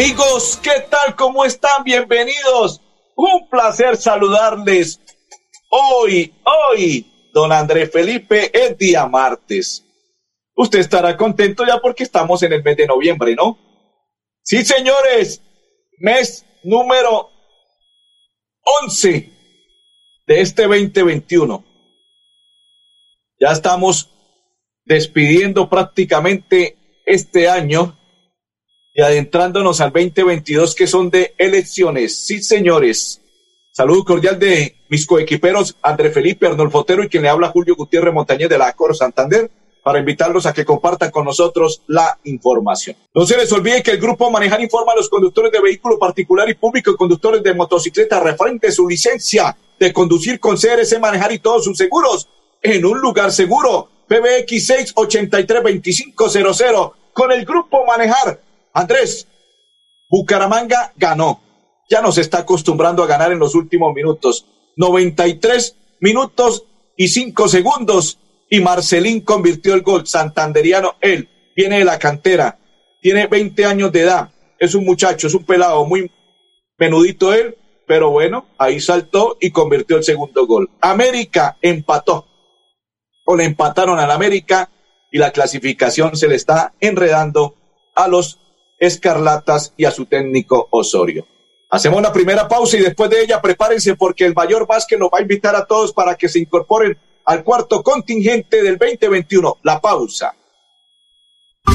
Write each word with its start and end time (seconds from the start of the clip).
Amigos, 0.00 0.58
¿qué 0.62 0.86
tal? 0.88 1.14
¿Cómo 1.14 1.44
están? 1.44 1.84
Bienvenidos 1.84 2.80
un 3.14 3.50
placer 3.50 3.98
saludarles 3.98 4.98
hoy, 5.68 6.34
hoy, 6.42 7.30
don 7.34 7.52
Andrés 7.52 7.90
Felipe, 7.92 8.50
es 8.50 8.78
día 8.78 9.06
martes. 9.06 9.84
Usted 10.56 10.78
estará 10.78 11.18
contento 11.18 11.66
ya 11.66 11.80
porque 11.82 12.04
estamos 12.04 12.42
en 12.42 12.54
el 12.54 12.62
mes 12.62 12.78
de 12.78 12.86
noviembre, 12.86 13.34
¿no? 13.34 13.58
Sí, 14.42 14.64
señores, 14.64 15.42
mes 15.98 16.46
número 16.64 17.28
11 18.84 19.30
de 20.26 20.40
este 20.40 20.62
2021. 20.62 21.62
Ya 23.38 23.48
estamos 23.48 24.08
despidiendo 24.86 25.68
prácticamente 25.68 27.02
este 27.04 27.50
año 27.50 27.99
y 28.94 29.02
adentrándonos 29.02 29.80
al 29.80 29.92
2022 29.92 30.74
que 30.74 30.86
son 30.86 31.10
de 31.10 31.34
elecciones. 31.38 32.16
Sí, 32.26 32.42
señores. 32.42 33.20
Saludo 33.72 34.04
cordial 34.04 34.38
de 34.38 34.76
mis 34.88 35.06
coequiperos 35.06 35.76
André 35.80 36.10
Felipe 36.10 36.46
Arnolfo 36.46 36.80
Otero 36.80 37.04
y 37.04 37.08
quien 37.08 37.22
le 37.22 37.28
habla 37.28 37.48
Julio 37.48 37.76
Gutiérrez 37.76 38.12
Montañez 38.12 38.48
de 38.48 38.58
la 38.58 38.72
Cor 38.72 38.96
Santander 38.96 39.50
para 39.82 40.00
invitarlos 40.00 40.44
a 40.44 40.52
que 40.52 40.64
compartan 40.64 41.10
con 41.10 41.24
nosotros 41.24 41.82
la 41.86 42.18
información. 42.24 42.96
No 43.14 43.24
se 43.24 43.36
les 43.36 43.50
olvide 43.52 43.82
que 43.82 43.92
el 43.92 44.00
grupo 44.00 44.30
Manejar 44.30 44.60
informa 44.60 44.92
a 44.92 44.96
los 44.96 45.08
conductores 45.08 45.52
de 45.52 45.60
vehículo 45.60 45.98
particular 45.98 46.48
y 46.50 46.54
público 46.54 46.90
y 46.90 46.96
conductores 46.96 47.42
de 47.42 47.54
motocicleta 47.54 48.20
referente 48.20 48.72
su 48.72 48.88
licencia 48.88 49.56
de 49.78 49.92
conducir 49.92 50.38
con 50.40 50.56
CRC 50.56 50.98
Manejar 50.98 51.32
y 51.32 51.38
todos 51.38 51.64
sus 51.64 51.78
seguros 51.78 52.28
en 52.60 52.84
un 52.84 53.00
lugar 53.00 53.32
seguro. 53.32 53.88
PBX 54.08 54.66
683 54.66 55.62
2500 55.62 56.90
con 57.12 57.32
el 57.32 57.44
grupo 57.46 57.86
Manejar 57.86 58.40
Andrés, 58.72 59.26
Bucaramanga 60.08 60.92
ganó. 60.96 61.40
Ya 61.88 62.00
nos 62.00 62.18
está 62.18 62.38
acostumbrando 62.38 63.02
a 63.02 63.06
ganar 63.06 63.32
en 63.32 63.38
los 63.38 63.54
últimos 63.54 63.94
minutos. 63.94 64.46
93 64.76 65.76
minutos 66.00 66.64
y 66.96 67.08
5 67.08 67.48
segundos. 67.48 68.18
Y 68.48 68.60
Marcelín 68.60 69.20
convirtió 69.20 69.74
el 69.74 69.82
gol. 69.82 70.06
Santanderiano, 70.06 70.96
él, 71.00 71.28
viene 71.56 71.78
de 71.78 71.84
la 71.84 71.98
cantera. 71.98 72.58
Tiene 73.00 73.26
20 73.26 73.64
años 73.64 73.92
de 73.92 74.00
edad. 74.00 74.32
Es 74.58 74.74
un 74.74 74.84
muchacho, 74.84 75.26
es 75.26 75.34
un 75.34 75.44
pelado 75.44 75.84
muy 75.84 76.10
menudito 76.78 77.32
él. 77.32 77.56
Pero 77.86 78.10
bueno, 78.10 78.46
ahí 78.56 78.80
saltó 78.80 79.36
y 79.40 79.50
convirtió 79.50 79.96
el 79.96 80.04
segundo 80.04 80.46
gol. 80.46 80.70
América 80.80 81.56
empató. 81.60 82.26
O 83.24 83.36
le 83.36 83.44
empataron 83.44 83.98
al 83.98 84.10
América 84.10 84.70
y 85.10 85.18
la 85.18 85.32
clasificación 85.32 86.16
se 86.16 86.28
le 86.28 86.36
está 86.36 86.72
enredando 86.80 87.56
a 87.96 88.08
los 88.08 88.38
Escarlatas 88.80 89.72
y 89.76 89.84
a 89.84 89.92
su 89.92 90.06
técnico 90.06 90.66
Osorio. 90.70 91.26
Hacemos 91.68 92.00
una 92.00 92.12
primera 92.12 92.48
pausa 92.48 92.76
y 92.76 92.80
después 92.80 93.08
de 93.10 93.22
ella 93.22 93.40
prepárense 93.40 93.94
porque 93.94 94.24
el 94.24 94.34
mayor 94.34 94.66
Vázquez 94.66 94.98
nos 94.98 95.10
va 95.10 95.18
a 95.18 95.22
invitar 95.22 95.54
a 95.54 95.66
todos 95.66 95.92
para 95.92 96.16
que 96.16 96.28
se 96.28 96.40
incorporen 96.40 96.98
al 97.26 97.44
cuarto 97.44 97.82
contingente 97.84 98.60
del 98.60 98.76
2021. 98.76 99.58
La 99.62 99.80
pausa. 99.80 100.34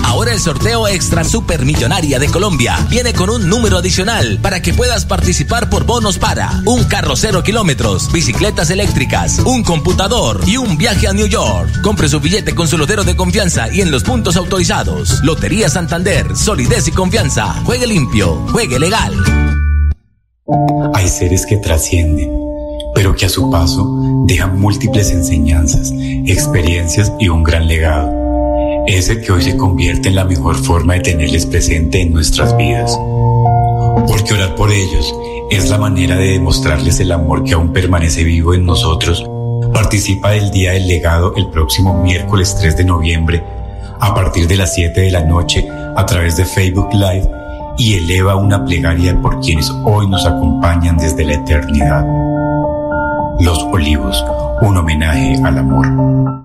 Ahora 0.03 0.33
el 0.33 0.39
sorteo 0.39 0.87
Extra 0.87 1.23
Supermillonaria 1.23 2.19
de 2.19 2.27
Colombia 2.27 2.77
viene 2.89 3.13
con 3.13 3.29
un 3.29 3.47
número 3.49 3.77
adicional 3.77 4.39
para 4.41 4.61
que 4.61 4.73
puedas 4.73 5.05
participar 5.05 5.69
por 5.69 5.85
bonos 5.85 6.17
para 6.17 6.61
un 6.65 6.83
carro 6.85 7.15
cero 7.15 7.43
kilómetros, 7.43 8.11
bicicletas 8.11 8.69
eléctricas, 8.69 9.39
un 9.39 9.63
computador 9.63 10.41
y 10.45 10.57
un 10.57 10.77
viaje 10.77 11.07
a 11.07 11.13
New 11.13 11.27
York. 11.27 11.81
Compre 11.81 12.09
su 12.09 12.19
billete 12.19 12.55
con 12.55 12.67
su 12.67 12.77
lotero 12.77 13.03
de 13.03 13.15
confianza 13.15 13.71
y 13.71 13.81
en 13.81 13.91
los 13.91 14.03
puntos 14.03 14.35
autorizados. 14.35 15.21
Lotería 15.23 15.69
Santander, 15.69 16.35
solidez 16.35 16.87
y 16.87 16.91
confianza. 16.91 17.61
Juegue 17.63 17.87
limpio, 17.87 18.45
juegue 18.51 18.79
legal. 18.79 19.13
Hay 20.93 21.07
seres 21.07 21.45
que 21.45 21.57
trascienden, 21.57 22.31
pero 22.93 23.15
que 23.15 23.25
a 23.25 23.29
su 23.29 23.49
paso 23.49 23.99
dejan 24.27 24.59
múltiples 24.59 25.11
enseñanzas, 25.11 25.91
experiencias 26.25 27.11
y 27.19 27.29
un 27.29 27.43
gran 27.43 27.67
legado 27.67 28.24
ese 28.87 29.19
que 29.21 29.31
hoy 29.31 29.41
se 29.41 29.57
convierte 29.57 30.09
en 30.09 30.15
la 30.15 30.25
mejor 30.25 30.55
forma 30.55 30.93
de 30.93 30.99
tenerles 31.01 31.45
presente 31.45 32.01
en 32.01 32.13
nuestras 32.13 32.55
vidas. 32.55 32.97
Porque 34.07 34.33
orar 34.33 34.55
por 34.55 34.71
ellos 34.71 35.13
es 35.49 35.69
la 35.69 35.77
manera 35.77 36.15
de 36.15 36.31
demostrarles 36.31 36.99
el 36.99 37.11
amor 37.11 37.43
que 37.43 37.53
aún 37.53 37.73
permanece 37.73 38.23
vivo 38.23 38.53
en 38.53 38.65
nosotros. 38.65 39.25
Participa 39.73 40.31
del 40.31 40.51
Día 40.51 40.73
del 40.73 40.87
Legado 40.87 41.33
el 41.35 41.49
próximo 41.49 42.01
miércoles 42.01 42.55
3 42.59 42.77
de 42.77 42.83
noviembre 42.83 43.43
a 43.99 44.13
partir 44.13 44.47
de 44.47 44.57
las 44.57 44.73
7 44.75 45.01
de 45.01 45.11
la 45.11 45.21
noche 45.21 45.67
a 45.95 46.05
través 46.05 46.37
de 46.37 46.45
Facebook 46.45 46.89
Live 46.93 47.29
y 47.77 47.95
eleva 47.95 48.35
una 48.35 48.63
plegaria 48.63 49.19
por 49.21 49.39
quienes 49.39 49.69
hoy 49.83 50.07
nos 50.07 50.25
acompañan 50.25 50.97
desde 50.97 51.25
la 51.25 51.33
eternidad. 51.33 52.05
Los 53.39 53.63
Olivos, 53.63 54.23
un 54.61 54.77
homenaje 54.77 55.39
al 55.43 55.57
amor. 55.57 56.44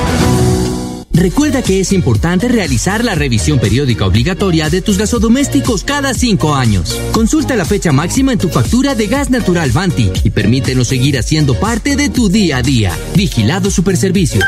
Recuerda 1.13 1.61
que 1.61 1.79
es 1.79 1.91
importante 1.91 2.47
realizar 2.47 3.03
la 3.03 3.15
revisión 3.15 3.59
periódica 3.59 4.05
obligatoria 4.05 4.69
de 4.69 4.81
tus 4.81 4.97
gasodomésticos 4.97 5.83
cada 5.83 6.13
cinco 6.13 6.55
años. 6.55 6.97
Consulta 7.11 7.55
la 7.55 7.65
fecha 7.65 7.91
máxima 7.91 8.33
en 8.33 8.39
tu 8.39 8.49
factura 8.49 8.95
de 8.95 9.07
gas 9.07 9.29
natural 9.29 9.71
Vanti 9.71 10.09
y 10.23 10.29
permítenos 10.29 10.87
seguir 10.87 11.17
haciendo 11.19 11.59
parte 11.59 11.95
de 11.95 12.09
tu 12.09 12.29
día 12.29 12.57
a 12.57 12.61
día. 12.61 12.97
Vigilado 13.15 13.69
Superservicios. 13.69 14.45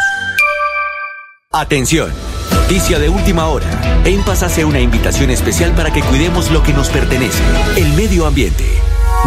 Atención. 1.51 2.11
Noticia 2.51 2.97
de 2.97 3.09
última 3.09 3.47
hora. 3.47 4.01
En 4.05 4.21
hace 4.21 4.65
una 4.65 4.79
invitación 4.79 5.29
especial 5.29 5.75
para 5.75 5.91
que 5.91 6.01
cuidemos 6.01 6.49
lo 6.49 6.63
que 6.63 6.73
nos 6.73 6.89
pertenece, 6.89 7.43
el 7.77 7.93
medio 7.93 8.25
ambiente. 8.25 8.65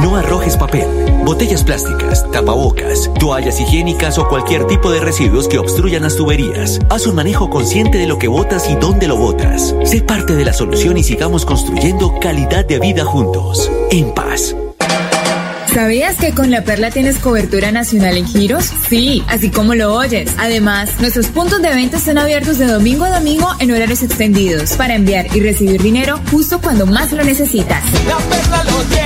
No 0.03 0.15
arrojes 0.17 0.59
papel, 0.59 0.87
botellas 1.25 1.65
plásticas, 1.65 2.31
tapabocas, 2.31 3.11
toallas 3.19 3.59
higiénicas 3.59 4.19
o 4.19 4.29
cualquier 4.29 4.67
tipo 4.67 4.91
de 4.91 5.01
residuos 5.01 5.49
que 5.49 5.59
obstruyan 5.59 6.03
las 6.03 6.17
tuberías. 6.17 6.79
Haz 6.91 7.07
un 7.07 7.15
manejo 7.15 7.49
consciente 7.49 7.97
de 7.97 8.07
lo 8.07 8.19
que 8.19 8.29
botas 8.29 8.69
y 8.69 8.75
dónde 8.75 9.09
lo 9.09 9.17
botas. 9.17 9.75
Sé 9.85 10.03
parte 10.03 10.37
de 10.37 10.45
la 10.45 10.53
solución 10.53 10.99
y 10.99 11.03
sigamos 11.03 11.47
construyendo 11.47 12.21
calidad 12.21 12.67
de 12.67 12.79
vida 12.79 13.07
juntos. 13.07 13.71
En 13.91 14.13
paz. 14.13 14.55
¿Sabías 15.73 16.17
que 16.17 16.33
con 16.33 16.51
La 16.51 16.65
Perla 16.65 16.91
tienes 16.91 17.19
cobertura 17.19 17.71
nacional 17.71 18.17
en 18.17 18.27
giros? 18.27 18.73
Sí, 18.89 19.23
así 19.29 19.51
como 19.51 19.75
lo 19.75 19.95
oyes. 19.95 20.31
Además, 20.39 20.91
nuestros 21.01 21.27
puntos 21.27 21.61
de 21.61 21.69
venta 21.69 21.99
están 21.99 22.17
abiertos 22.17 22.57
de 22.57 22.67
domingo 22.67 23.05
a 23.05 23.11
domingo 23.11 23.49
en 23.59 23.73
horarios 23.73 24.03
extendidos 24.03 24.73
para 24.73 24.95
enviar 24.95 25.27
y 25.37 25.41
recibir 25.41 25.83
dinero 25.83 26.19
justo 26.31 26.63
cuando 26.63 26.87
más 26.87 27.13
lo 27.13 27.23
necesitas. 27.25 27.85
La 28.09 28.17
Perla 28.17 28.65
lo 28.65 28.83
tiene 28.85 29.06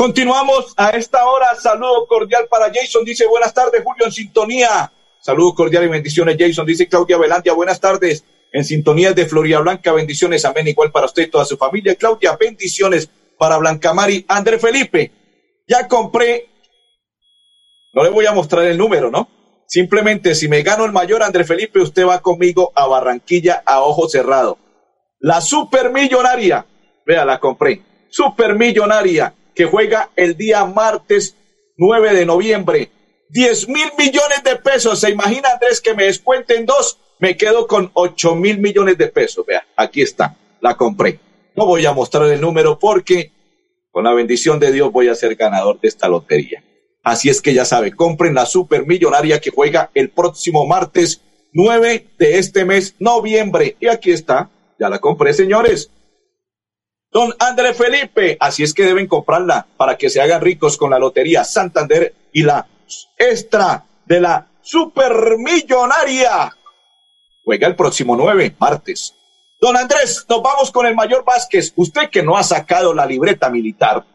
Continuamos 0.00 0.72
a 0.78 0.88
esta 0.92 1.26
hora. 1.26 1.54
Saludo 1.56 2.06
cordial 2.06 2.48
para 2.48 2.72
Jason. 2.72 3.04
Dice 3.04 3.26
buenas 3.26 3.52
tardes, 3.52 3.82
Julio, 3.84 4.06
en 4.06 4.12
sintonía. 4.12 4.90
Saludos 5.20 5.52
cordiales 5.54 5.90
y 5.90 5.92
bendiciones, 5.92 6.36
Jason. 6.38 6.64
Dice 6.64 6.88
Claudia 6.88 7.18
Velandia, 7.18 7.52
buenas 7.52 7.78
tardes. 7.78 8.24
En 8.50 8.64
sintonía 8.64 9.12
de 9.12 9.26
Florida 9.26 9.60
Blanca, 9.60 9.92
bendiciones. 9.92 10.46
Amén. 10.46 10.66
Igual 10.68 10.90
para 10.90 11.04
usted 11.04 11.24
y 11.24 11.26
toda 11.26 11.44
su 11.44 11.58
familia. 11.58 11.94
Claudia, 11.96 12.34
bendiciones 12.34 13.10
para 13.36 13.58
Blanca 13.58 13.92
Mari. 13.92 14.24
André 14.26 14.58
Felipe, 14.58 15.12
ya 15.68 15.86
compré. 15.86 16.48
No 17.92 18.02
le 18.02 18.08
voy 18.08 18.24
a 18.24 18.32
mostrar 18.32 18.64
el 18.64 18.78
número, 18.78 19.10
¿no? 19.10 19.28
Simplemente, 19.66 20.34
si 20.34 20.48
me 20.48 20.62
gano 20.62 20.86
el 20.86 20.92
mayor, 20.92 21.22
André 21.22 21.44
Felipe, 21.44 21.78
usted 21.78 22.06
va 22.06 22.22
conmigo 22.22 22.72
a 22.74 22.86
Barranquilla 22.86 23.62
a 23.66 23.82
ojo 23.82 24.08
cerrado. 24.08 24.56
La 25.18 25.42
supermillonaria, 25.42 26.64
vea, 27.04 27.26
la 27.26 27.38
compré. 27.38 27.82
Supermillonaria 28.08 29.34
que 29.54 29.64
juega 29.64 30.10
el 30.16 30.36
día 30.36 30.64
martes 30.64 31.36
9 31.76 32.14
de 32.14 32.26
noviembre. 32.26 32.90
10 33.30 33.68
mil 33.68 33.88
millones 33.96 34.42
de 34.44 34.56
pesos. 34.56 35.00
¿Se 35.00 35.10
imagina, 35.10 35.50
Andrés, 35.52 35.80
que 35.80 35.94
me 35.94 36.04
descuenten 36.04 36.66
dos? 36.66 36.98
Me 37.18 37.36
quedo 37.36 37.66
con 37.66 37.90
8 37.94 38.34
mil 38.34 38.58
millones 38.58 38.98
de 38.98 39.08
pesos. 39.08 39.46
Vea, 39.46 39.64
aquí 39.76 40.02
está. 40.02 40.36
La 40.60 40.76
compré. 40.76 41.20
No 41.56 41.66
voy 41.66 41.84
a 41.86 41.92
mostrar 41.92 42.30
el 42.30 42.40
número 42.40 42.78
porque 42.78 43.32
con 43.90 44.04
la 44.04 44.14
bendición 44.14 44.58
de 44.58 44.72
Dios 44.72 44.92
voy 44.92 45.08
a 45.08 45.14
ser 45.14 45.34
ganador 45.36 45.80
de 45.80 45.88
esta 45.88 46.08
lotería. 46.08 46.64
Así 47.02 47.28
es 47.28 47.40
que 47.40 47.54
ya 47.54 47.64
sabe, 47.64 47.92
compren 47.92 48.34
la 48.34 48.46
supermillonaria 48.46 49.40
que 49.40 49.50
juega 49.50 49.90
el 49.94 50.10
próximo 50.10 50.66
martes 50.66 51.22
9 51.52 52.06
de 52.18 52.38
este 52.38 52.64
mes, 52.64 52.94
noviembre. 52.98 53.76
Y 53.80 53.88
aquí 53.88 54.10
está. 54.10 54.50
Ya 54.78 54.88
la 54.88 54.98
compré, 54.98 55.32
señores. 55.32 55.90
Don 57.12 57.34
André 57.40 57.74
Felipe, 57.74 58.36
así 58.38 58.62
es 58.62 58.72
que 58.72 58.84
deben 58.84 59.08
comprarla 59.08 59.66
para 59.76 59.98
que 59.98 60.08
se 60.08 60.20
hagan 60.20 60.40
ricos 60.40 60.76
con 60.76 60.90
la 60.90 60.98
Lotería 60.98 61.42
Santander 61.42 62.14
y 62.32 62.44
la 62.44 62.68
extra 63.18 63.84
de 64.06 64.20
la 64.20 64.46
Supermillonaria. 64.62 66.56
Juega 67.42 67.66
el 67.66 67.74
próximo 67.74 68.16
9, 68.16 68.54
martes. 68.60 69.14
Don 69.60 69.76
Andrés, 69.76 70.24
nos 70.28 70.40
vamos 70.40 70.70
con 70.70 70.86
el 70.86 70.94
mayor 70.94 71.24
Vázquez. 71.24 71.72
Usted 71.74 72.10
que 72.10 72.22
no 72.22 72.36
ha 72.36 72.44
sacado 72.44 72.94
la 72.94 73.06
libreta 73.06 73.50
militar 73.50 74.06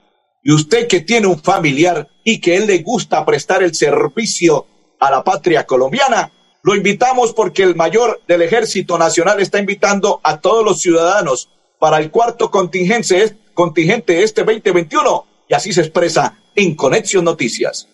y 0.42 0.53
usted 0.53 0.88
que 0.88 1.01
tiene 1.01 1.27
un 1.27 1.42
familiar 1.42 2.07
y 2.24 2.39
que 2.39 2.56
él 2.56 2.65
le 2.65 2.77
gusta 2.77 3.25
prestar 3.25 3.62
el 3.62 3.75
servicio 3.75 4.68
a 5.01 5.12
la 5.12 5.21
patria 5.21 5.65
colombiana, 5.65 6.31
lo 6.63 6.75
invitamos 6.75 7.33
porque 7.33 7.63
el 7.63 7.75
mayor 7.75 8.21
del 8.25 8.42
Ejército 8.42 8.97
Nacional 8.97 9.42
está 9.42 9.59
invitando 9.59 10.21
a 10.24 10.39
todos 10.39 10.63
los 10.63 10.81
ciudadanos 10.81 11.50
para 11.80 11.98
el 11.98 12.12
cuarto 12.12 12.50
contingente, 12.51 13.36
contingente 13.54 14.24
este 14.24 14.44
2021 14.44 15.25
y 15.48 15.54
así 15.54 15.74
se 15.74 15.81
expresa 15.81 16.38
en 16.56 16.75
Conexión 16.75 17.25
Noticias. 17.25 17.89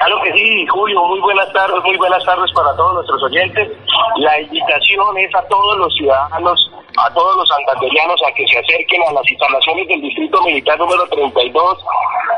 Claro 0.00 0.22
que 0.22 0.32
sí, 0.32 0.66
Julio, 0.66 1.04
muy 1.04 1.20
buenas 1.20 1.52
tardes, 1.52 1.82
muy 1.84 1.96
buenas 1.98 2.24
tardes 2.24 2.50
para 2.54 2.74
todos 2.74 2.94
nuestros 2.94 3.22
oyentes. 3.22 3.68
La 4.16 4.40
invitación 4.40 5.18
es 5.18 5.34
a 5.34 5.42
todos 5.48 5.76
los 5.76 5.94
ciudadanos, 5.94 6.70
a 6.96 7.12
todos 7.12 7.36
los 7.36 7.48
santanderianos 7.48 8.20
a 8.26 8.32
que 8.34 8.46
se 8.46 8.58
acerquen 8.58 9.02
a 9.08 9.12
las 9.12 9.30
instalaciones 9.30 9.88
del 9.88 10.00
Distrito 10.00 10.42
Militar 10.42 10.78
número 10.78 11.06
32 11.08 11.84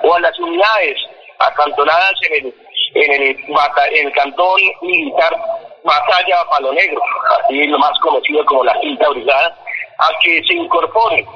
o 0.03 0.15
a 0.15 0.21
las 0.21 0.37
unidades 0.41 0.97
acantonadas 1.39 2.13
en 2.31 2.47
el, 2.47 2.55
en 2.95 3.23
el, 3.23 4.13
cantón 4.13 4.61
militar 4.83 5.37
Batalla 5.85 6.37
Palo 6.51 6.73
Negro, 6.73 7.01
así 7.45 7.67
lo 7.67 7.79
más 7.79 7.93
conocido 8.03 8.45
como 8.47 8.65
la 8.65 8.79
Quinta 8.81 9.09
Brigada, 9.11 9.57
a 9.99 10.07
que 10.23 10.43
se 10.45 10.55
incorpore 10.55 11.27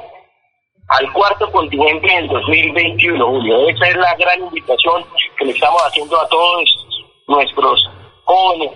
al 0.88 1.12
cuarto 1.12 1.50
continente 1.50 2.06
en 2.12 2.25
el 2.25 2.28
2021, 2.28 3.26
Julio. 3.26 3.68
Esa 3.68 3.88
es 3.88 3.96
la 3.96 4.14
gran 4.16 4.40
invitación 4.40 5.04
que 5.38 5.44
le 5.44 5.52
estamos 5.52 5.82
haciendo 5.82 6.20
a 6.20 6.28
todos 6.28 6.86
nuestros 7.26 7.90
jóvenes. 8.25 8.72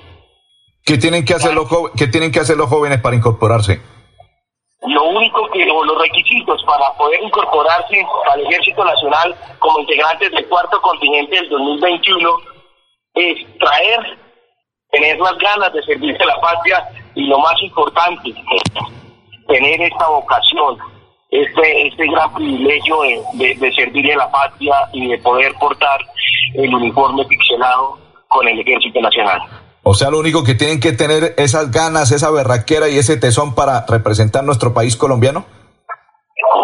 ¿Qué 0.85 0.99
tienen 0.99 1.25
que 1.25 1.35
hacer 1.35 1.55
los, 1.55 1.69
¿qué 1.97 2.07
tienen 2.09 2.33
que 2.33 2.41
hacer 2.41 2.57
los 2.57 2.69
jóvenes 2.69 3.01
para 3.01 3.15
incorporarse? 3.15 3.81
Lo 4.87 5.05
único 5.05 5.49
que, 5.51 5.71
o 5.71 5.85
los 5.85 6.01
requisitos 6.01 6.63
para 6.65 6.93
poder 6.95 7.23
incorporarse 7.23 8.05
al 8.33 8.41
Ejército 8.47 8.83
Nacional 8.83 9.37
como 9.59 9.81
integrantes 9.81 10.33
del 10.33 10.49
cuarto 10.49 10.81
continente 10.81 11.37
del 11.37 11.51
2021 11.51 12.31
es 13.15 13.59
traer, 13.59 14.19
tener 14.91 15.19
las 15.19 15.37
ganas 15.37 15.73
de 15.75 15.83
servirse 15.83 16.23
a 16.23 16.27
la 16.27 16.41
patria 16.41 16.89
y 17.15 17.27
lo 17.27 17.39
más 17.39 17.55
importante, 17.63 18.35
tener 19.51 19.83
esta 19.83 20.09
vocación, 20.09 20.79
este, 21.31 21.89
este 21.89 22.07
gran 22.07 22.33
privilegio 22.35 23.01
de, 23.35 23.55
de, 23.55 23.73
servir 23.73 24.13
a 24.13 24.17
la 24.17 24.31
patria 24.31 24.75
y 24.93 25.09
de 25.09 25.19
poder 25.19 25.53
portar 25.55 26.01
el 26.55 26.75
uniforme 26.75 27.25
pixelado 27.27 27.99
con 28.29 28.47
el 28.49 28.59
Ejército 28.61 29.01
Nacional. 29.01 29.41
O 29.83 29.95
sea, 29.95 30.11
lo 30.11 30.19
único 30.19 30.45
que 30.45 30.55
tienen 30.55 30.79
que 30.79 30.93
tener 30.93 31.35
esas 31.37 31.71
ganas, 31.71 32.13
esa 32.13 32.31
berraquera 32.31 32.89
y 32.89 32.99
ese 32.99 33.17
tesón 33.17 33.55
para 33.55 33.85
representar 33.87 34.45
nuestro 34.45 34.73
país 34.73 34.97
colombiano. 34.97 35.45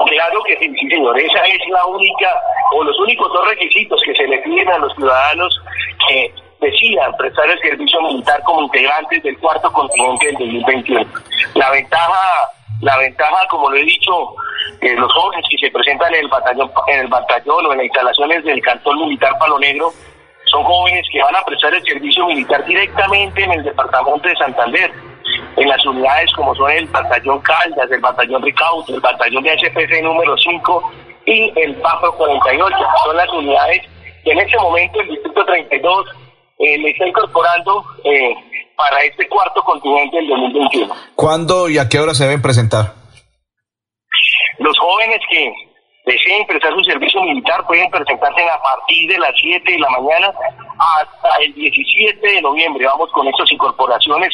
Claro 0.08 0.38
que 0.46 0.56
sí, 0.58 0.70
sí, 0.78 0.88
señor. 0.88 1.18
Esa 1.18 1.42
es 1.44 1.58
la 1.70 1.84
única, 1.86 2.28
o 2.74 2.84
los 2.84 2.98
únicos 3.00 3.32
dos 3.32 3.48
requisitos 3.48 4.00
que 4.04 4.14
se 4.14 4.28
le 4.28 4.38
piden 4.38 4.68
a 4.68 4.78
los 4.78 4.94
ciudadanos 4.94 5.60
que 6.08 6.32
decidan 6.60 7.16
prestar 7.16 7.50
el 7.50 7.58
servicio 7.60 8.00
militar 8.02 8.42
como 8.44 8.62
integrantes 8.62 9.22
del 9.22 9.38
cuarto 9.38 9.72
continente 9.72 10.26
del 10.26 10.36
2021. 10.38 11.06
La 11.54 11.70
ventaja 11.70 12.55
la 12.80 12.96
ventaja, 12.98 13.46
como 13.48 13.70
lo 13.70 13.76
he 13.76 13.84
dicho, 13.84 14.34
eh, 14.80 14.94
los 14.94 15.12
jóvenes 15.12 15.46
que 15.50 15.58
se 15.58 15.70
presentan 15.70 16.14
en 16.14 16.20
el 16.20 16.28
batallón, 16.28 16.70
en 16.88 17.00
el 17.00 17.08
batallón 17.08 17.66
o 17.66 17.72
en 17.72 17.78
las 17.78 17.86
instalaciones 17.86 18.44
del 18.44 18.60
Cantón 18.60 18.98
Militar 18.98 19.38
Palo 19.38 19.58
Negro 19.58 19.92
son 20.46 20.62
jóvenes 20.64 21.06
que 21.10 21.22
van 21.22 21.34
a 21.34 21.42
prestar 21.42 21.74
el 21.74 21.82
servicio 21.82 22.26
militar 22.26 22.64
directamente 22.64 23.42
en 23.42 23.52
el 23.52 23.64
departamento 23.64 24.28
de 24.28 24.36
Santander. 24.36 24.90
en 25.56 25.68
las 25.68 25.84
unidades 25.86 26.30
como 26.34 26.54
son 26.54 26.70
el 26.70 26.86
batallón 26.86 27.40
Caldas, 27.40 27.90
el 27.90 28.00
batallón 28.00 28.42
Ricauto, 28.42 28.94
el 28.94 29.00
batallón 29.00 29.42
de 29.42 29.56
HPC 29.56 30.02
número 30.02 30.36
5 30.36 30.92
y 31.26 31.52
el 31.56 31.74
PAFO 31.76 32.12
48. 32.12 32.76
Son 33.04 33.16
las 33.16 33.28
unidades 33.30 33.82
que 34.22 34.32
en 34.32 34.38
este 34.38 34.56
momento 34.58 35.00
el 35.00 35.08
Distrito 35.08 35.44
32 35.44 36.06
eh, 36.58 36.78
le 36.78 36.90
está 36.90 37.08
incorporando 37.08 37.84
eh, 38.04 38.34
para 38.76 39.00
este 39.02 39.28
cuarto 39.28 39.62
continente 39.62 40.16
del 40.16 40.28
2021. 40.28 40.94
¿Cuándo 41.14 41.68
y 41.68 41.78
a 41.78 41.88
qué 41.88 41.98
hora 41.98 42.14
se 42.14 42.24
deben 42.24 42.42
presentar? 42.42 42.94
Los 44.58 44.78
jóvenes 44.78 45.20
que 45.30 45.52
deseen 46.06 46.46
prestar 46.46 46.72
su 46.74 46.84
servicio 46.84 47.20
militar 47.22 47.66
pueden 47.66 47.90
presentarse 47.90 48.42
a 48.42 48.62
partir 48.62 49.10
de 49.10 49.18
las 49.18 49.32
7 49.40 49.70
de 49.70 49.78
la 49.78 49.90
mañana 49.90 50.28
hasta 50.28 51.28
el 51.42 51.52
17 51.54 52.26
de 52.26 52.42
noviembre. 52.42 52.86
Vamos 52.86 53.10
con 53.12 53.26
estas 53.26 53.50
incorporaciones, 53.50 54.32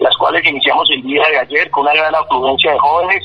las 0.00 0.16
cuales 0.16 0.44
iniciamos 0.46 0.88
el 0.90 1.02
día 1.02 1.22
de 1.30 1.38
ayer 1.38 1.70
con 1.70 1.82
una 1.82 1.94
gran 1.94 2.14
afluencia 2.14 2.72
de 2.72 2.78
jóvenes. 2.78 3.22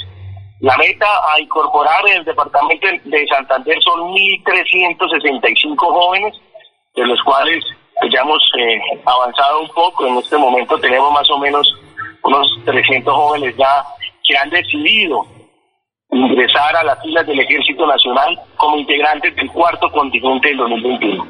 La 0.61 0.75
meta 0.77 1.07
a 1.33 1.39
incorporar 1.39 2.05
en 2.07 2.17
el 2.17 2.25
departamento 2.25 2.87
de 3.05 3.27
Santander 3.27 3.77
son 3.81 4.11
1.365 4.11 5.75
jóvenes, 5.77 6.35
de 6.95 7.05
los 7.05 7.21
cuales 7.23 7.63
ya 8.11 8.21
hemos 8.21 8.41
eh, 8.57 8.79
avanzado 9.05 9.61
un 9.61 9.69
poco. 9.69 10.07
En 10.07 10.17
este 10.17 10.37
momento 10.37 10.77
tenemos 10.79 11.11
más 11.11 11.29
o 11.29 11.37
menos 11.37 11.73
unos 12.23 12.47
300 12.65 13.13
jóvenes 13.13 13.55
ya 13.57 13.83
que 14.23 14.37
han 14.37 14.49
decidido 14.49 15.25
ingresar 16.11 16.75
a 16.75 16.83
las 16.83 17.01
filas 17.01 17.25
del 17.27 17.39
Ejército 17.39 17.85
Nacional 17.85 18.39
como 18.57 18.77
integrantes 18.77 19.35
del 19.35 19.51
cuarto 19.51 19.91
contingente 19.91 20.49
del 20.49 20.57
2021. 20.57 21.27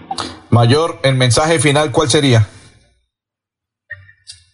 Mayor, 0.51 0.99
el 1.03 1.15
mensaje 1.15 1.59
final, 1.59 1.91
¿cuál 1.91 2.09
sería? 2.09 2.47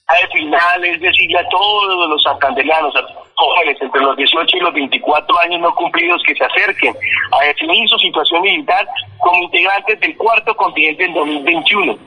Al 0.07 0.31
final 0.31 0.85
es 0.85 1.01
decirle 1.01 1.39
a 1.39 1.49
todos 1.49 2.09
los 2.09 2.23
santanderianos, 2.23 2.95
a 2.95 3.24
jóvenes 3.35 3.77
entre 3.81 4.01
los 4.01 4.15
18 4.17 4.57
y 4.57 4.59
los 4.59 4.73
24 4.73 5.39
años 5.39 5.61
no 5.61 5.75
cumplidos 5.75 6.21
que 6.25 6.35
se 6.35 6.43
acerquen 6.43 6.93
a 7.31 7.45
definir 7.45 7.87
su 7.89 7.97
situación 7.99 8.41
militar 8.41 8.87
como 9.19 9.43
integrantes 9.43 9.99
del 9.99 10.15
cuarto 10.17 10.55
contingente 10.55 11.03
del 11.03 11.13
2021 11.13 11.97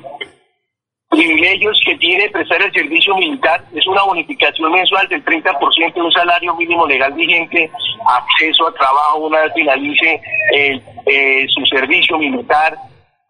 privilegios 1.09 1.81
que 1.85 1.97
tiene 1.97 2.29
prestar 2.29 2.63
el 2.63 2.73
servicio 2.73 3.17
militar 3.17 3.65
es 3.75 3.87
una 3.87 4.03
bonificación 4.03 4.71
mensual 4.71 5.09
del 5.09 5.25
30% 5.25 5.95
de 5.95 6.01
un 6.01 6.13
salario 6.13 6.55
mínimo 6.55 6.87
legal 6.87 7.13
vigente, 7.15 7.71
acceso 8.07 8.69
a 8.69 8.75
trabajo 8.75 9.27
una 9.27 9.41
vez 9.41 9.53
finalice 9.55 10.21
eh, 10.55 10.81
eh, 11.07 11.47
su 11.49 11.65
servicio 11.67 12.19
militar. 12.19 12.77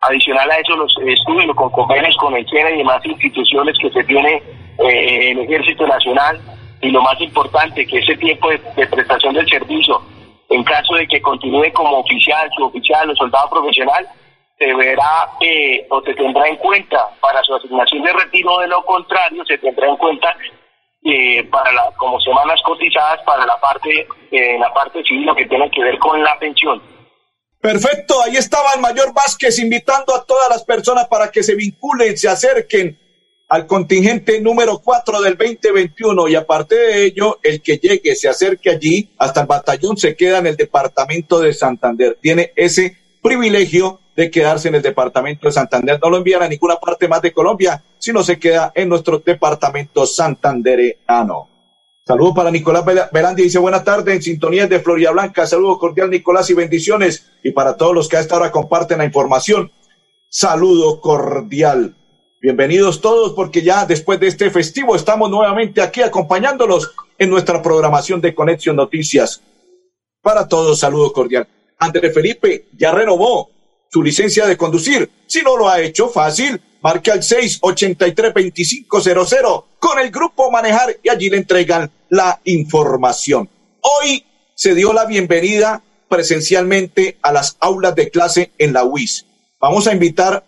Adicional 0.00 0.49
a 0.49 0.59
eso, 0.59 0.76
los 0.76 0.95
estudios 1.07 1.57
con 1.57 1.71
convenios 1.71 2.17
con 2.19 2.37
el 2.37 2.47
SENA 2.49 2.71
y 2.71 2.78
demás 2.78 3.05
instituciones 3.05 3.76
que 3.81 3.90
se 3.90 4.05
tiene 4.05 4.43
eh, 4.78 5.31
el 5.33 5.40
Ejército 5.40 5.87
Nacional. 5.87 6.40
Y 6.80 6.90
lo 6.90 7.02
más 7.02 7.20
importante, 7.20 7.87
que 7.87 7.99
ese 7.99 8.16
tiempo 8.16 8.50
de, 8.50 8.87
prestación 8.87 9.35
del 9.35 9.49
servicio, 9.49 10.00
en 10.50 10.62
caso 10.64 10.94
de 10.94 11.06
que 11.06 11.20
continúe 11.20 11.73
como 11.73 11.99
oficial, 11.99 12.49
suboficial 12.56 13.11
o 13.11 13.16
soldado 13.16 13.50
profesional, 13.50 14.06
se 14.58 14.75
verá 14.75 15.30
eh, 15.40 15.87
o 15.90 16.00
se 16.02 16.14
tendrá 16.14 16.49
en 16.49 16.56
cuenta 16.56 17.08
para 17.20 17.42
su 17.42 17.54
asignación 17.54 18.02
de 18.02 18.12
retiro, 18.12 18.58
de 18.58 18.68
lo 18.68 18.85
contrario 18.85 19.44
se 19.44 19.58
tendrá 19.58 19.88
en 19.88 19.97
cuenta 19.97 20.37
eh, 21.04 21.44
para 21.44 21.73
la, 21.73 21.92
como 21.97 22.20
semanas 22.20 22.61
cotizadas 22.64 23.23
para 23.23 23.47
la 23.47 23.58
parte, 23.61 24.06
eh, 24.32 24.58
la 24.58 24.73
parte 24.75 25.02
civil, 25.04 25.26
lo 25.26 25.35
que 25.35 25.47
tiene 25.47 25.70
que 25.70 25.82
ver 25.82 25.99
con 25.99 26.23
la 26.23 26.38
pensión. 26.38 26.82
Perfecto, 27.61 28.23
ahí 28.23 28.37
estaba 28.37 28.73
el 28.75 28.80
mayor 28.80 29.12
Vázquez 29.12 29.58
invitando 29.58 30.14
a 30.14 30.25
todas 30.25 30.49
las 30.49 30.64
personas 30.64 31.08
para 31.08 31.30
que 31.30 31.42
se 31.42 31.54
vinculen, 31.54 32.16
se 32.16 32.28
acerquen 32.28 32.99
al 33.49 33.67
contingente 33.67 34.40
número 34.40 34.78
4 34.78 35.23
del 35.23 35.37
2021 35.37 36.28
y 36.28 36.35
aparte 36.35 36.75
de 36.75 37.05
ello, 37.05 37.38
el 37.43 37.62
que 37.62 37.78
llegue, 37.78 38.14
se 38.14 38.28
acerque 38.28 38.71
allí 38.71 39.11
hasta 39.17 39.40
el 39.40 39.47
batallón 39.47 39.97
se 39.97 40.14
queda 40.14 40.38
en 40.38 40.49
el 40.49 40.57
departamento 40.57 41.40
de 41.40 41.55
Santander. 41.55 42.19
Tiene 42.21 42.52
ese 42.57 42.99
privilegio 43.23 44.00
de 44.14 44.31
quedarse 44.31 44.69
en 44.69 44.75
el 44.75 44.83
departamento 44.83 45.47
de 45.47 45.52
Santander. 45.52 45.99
No 46.02 46.11
lo 46.11 46.19
envían 46.19 46.43
a 46.43 46.49
ninguna 46.49 46.76
parte 46.76 47.09
más 47.09 47.23
de 47.23 47.33
Colombia, 47.33 47.83
sino 47.99 48.23
se 48.23 48.38
queda 48.38 48.71
en 48.75 48.88
nuestro 48.88 49.19
departamento 49.19 50.05
santandereano. 50.05 51.49
Saludos 52.07 52.35
para 52.35 52.50
Nicolás 52.50 52.85
Belandi, 53.12 53.43
dice 53.43 53.59
buena 53.59 53.85
tarde 53.85 54.14
en 54.14 54.23
sintonía 54.23 54.67
de 54.67 54.81
Florida 54.81 55.11
Blanca. 55.11 55.47
Saludos 55.47 55.78
cordial 55.78 56.11
Nicolás 56.11 56.49
y 56.50 56.55
bendiciones. 56.55 57.31
Y 57.43 57.52
para 57.52 57.76
todos 57.76 57.95
los 57.95 58.09
que 58.09 58.17
a 58.17 58.21
esta 58.21 58.37
hora 58.37 58.50
comparten 58.50 58.99
la 58.99 59.05
información, 59.05 59.71
saludo 60.28 61.00
cordial. 61.00 61.98
Bienvenidos 62.40 63.00
todos 63.00 63.33
porque 63.33 63.62
ya 63.62 63.85
después 63.85 64.21
de 64.21 64.28
este 64.28 64.49
festivo 64.52 64.95
estamos 64.95 65.28
nuevamente 65.28 65.83
aquí 65.83 66.02
acompañándolos 66.02 66.92
en 67.18 67.30
nuestra 67.30 67.61
programación 67.61 68.21
de 68.21 68.33
Conexión 68.33 68.76
Noticias. 68.76 69.42
Para 70.23 70.47
todos, 70.47 70.78
saludo 70.78 71.12
cordial. 71.12 71.49
André 71.78 72.12
Felipe 72.12 72.68
ya 72.76 72.92
renovó 72.92 73.50
su 73.90 74.04
licencia 74.04 74.47
de 74.47 74.57
conducir. 74.57 75.11
Si 75.26 75.42
no 75.42 75.57
lo 75.57 75.68
ha 75.68 75.80
hecho, 75.80 76.11
fácil, 76.11 76.62
marque 76.80 77.11
al 77.11 77.23
683-2500 77.23 79.64
con 79.80 79.99
el 79.99 80.12
grupo 80.12 80.49
Manejar 80.52 80.97
y 81.02 81.09
allí 81.09 81.30
le 81.30 81.38
entregan 81.38 81.90
la 82.09 82.40
información. 82.45 83.50
Hoy 83.80 84.25
se 84.54 84.76
dio 84.76 84.92
la 84.92 85.07
bienvenida 85.07 85.83
presencialmente 86.09 87.18
a 87.21 87.33
las 87.33 87.57
aulas 87.59 87.97
de 87.97 88.11
clase 88.11 88.52
en 88.59 88.75
la 88.75 88.85
UIS. 88.85 89.26
Vamos 89.59 89.88
a 89.88 89.92
invitar 89.92 90.45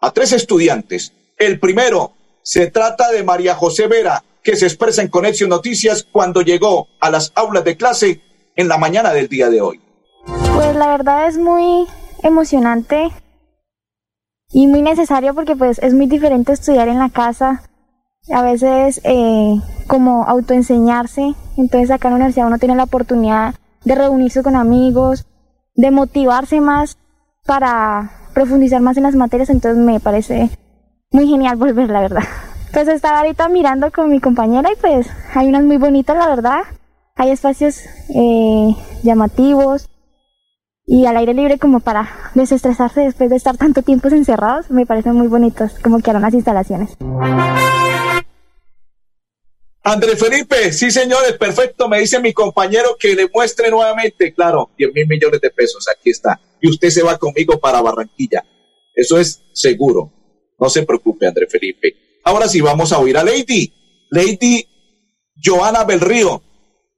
a 0.00 0.10
tres 0.12 0.32
estudiantes. 0.32 1.12
El 1.38 1.60
primero 1.60 2.12
se 2.42 2.70
trata 2.70 3.10
de 3.10 3.22
María 3.22 3.54
José 3.54 3.88
Vera, 3.88 4.24
que 4.42 4.56
se 4.56 4.64
expresa 4.64 5.02
en 5.02 5.08
Conexión 5.08 5.50
Noticias 5.50 6.02
cuando 6.10 6.40
llegó 6.40 6.88
a 6.98 7.10
las 7.10 7.32
aulas 7.34 7.62
de 7.64 7.76
clase 7.76 8.22
en 8.54 8.68
la 8.68 8.78
mañana 8.78 9.12
del 9.12 9.28
día 9.28 9.50
de 9.50 9.60
hoy. 9.60 9.80
Pues 10.54 10.74
la 10.74 10.88
verdad 10.88 11.26
es 11.28 11.36
muy 11.36 11.86
emocionante 12.22 13.10
y 14.50 14.66
muy 14.66 14.80
necesario 14.80 15.34
porque 15.34 15.54
pues 15.54 15.78
es 15.80 15.92
muy 15.92 16.06
diferente 16.06 16.52
estudiar 16.52 16.88
en 16.88 16.98
la 16.98 17.10
casa, 17.10 17.64
a 18.32 18.42
veces 18.42 19.02
eh, 19.04 19.56
como 19.88 20.24
autoenseñarse, 20.24 21.34
entonces 21.58 21.90
acá 21.90 22.08
en 22.08 22.14
la 22.14 22.16
universidad 22.16 22.46
uno 22.46 22.58
tiene 22.58 22.76
la 22.76 22.84
oportunidad 22.84 23.54
de 23.84 23.94
reunirse 23.94 24.42
con 24.42 24.56
amigos, 24.56 25.26
de 25.74 25.90
motivarse 25.90 26.62
más 26.62 26.96
para 27.44 28.30
profundizar 28.32 28.80
más 28.80 28.96
en 28.96 29.02
las 29.02 29.16
materias, 29.16 29.50
entonces 29.50 29.84
me 29.84 30.00
parece 30.00 30.50
muy 31.10 31.28
genial 31.28 31.56
volver, 31.56 31.90
la 31.90 32.00
verdad. 32.00 32.24
Pues 32.72 32.88
estaba 32.88 33.20
ahorita 33.20 33.48
mirando 33.48 33.90
con 33.90 34.10
mi 34.10 34.20
compañera 34.20 34.70
y 34.70 34.76
pues 34.76 35.06
hay 35.34 35.46
unas 35.46 35.62
muy 35.62 35.78
bonitas, 35.78 36.14
la 36.14 36.28
verdad. 36.28 36.58
Hay 37.14 37.30
espacios 37.30 37.78
eh, 38.14 38.76
llamativos, 39.02 39.88
y 40.86 41.04
al 41.06 41.16
aire 41.16 41.34
libre 41.34 41.58
como 41.58 41.80
para 41.80 42.08
desestresarse 42.34 43.00
después 43.00 43.28
de 43.28 43.36
estar 43.36 43.56
tanto 43.56 43.82
tiempo 43.82 44.08
encerrados, 44.08 44.70
me 44.70 44.86
parecen 44.86 45.14
muy 45.14 45.26
bonitos 45.26 45.72
como 45.82 46.00
que 46.00 46.10
eran 46.10 46.22
las 46.22 46.32
instalaciones. 46.32 46.96
André 49.82 50.16
Felipe, 50.16 50.72
sí 50.72 50.90
señores, 50.90 51.32
perfecto, 51.38 51.88
me 51.88 51.98
dice 51.98 52.20
mi 52.20 52.32
compañero 52.32 52.96
que 52.98 53.14
le 53.14 53.28
muestre 53.32 53.70
nuevamente, 53.70 54.32
claro, 54.32 54.70
10 54.78 54.92
mil 54.94 55.06
millones 55.08 55.40
de 55.40 55.50
pesos, 55.50 55.86
aquí 55.88 56.10
está, 56.10 56.40
y 56.60 56.70
usted 56.70 56.88
se 56.90 57.02
va 57.02 57.18
conmigo 57.18 57.58
para 57.58 57.82
Barranquilla, 57.82 58.44
eso 58.94 59.18
es 59.18 59.42
seguro, 59.52 60.12
no 60.58 60.68
se 60.68 60.82
preocupe 60.82 61.26
André 61.26 61.46
Felipe. 61.46 61.94
Ahora 62.24 62.48
sí 62.48 62.60
vamos 62.60 62.92
a 62.92 62.98
oír 62.98 63.16
a 63.16 63.24
Lady, 63.24 63.72
Lady 64.10 64.66
Joana 65.42 65.84
Belrío, 65.84 66.42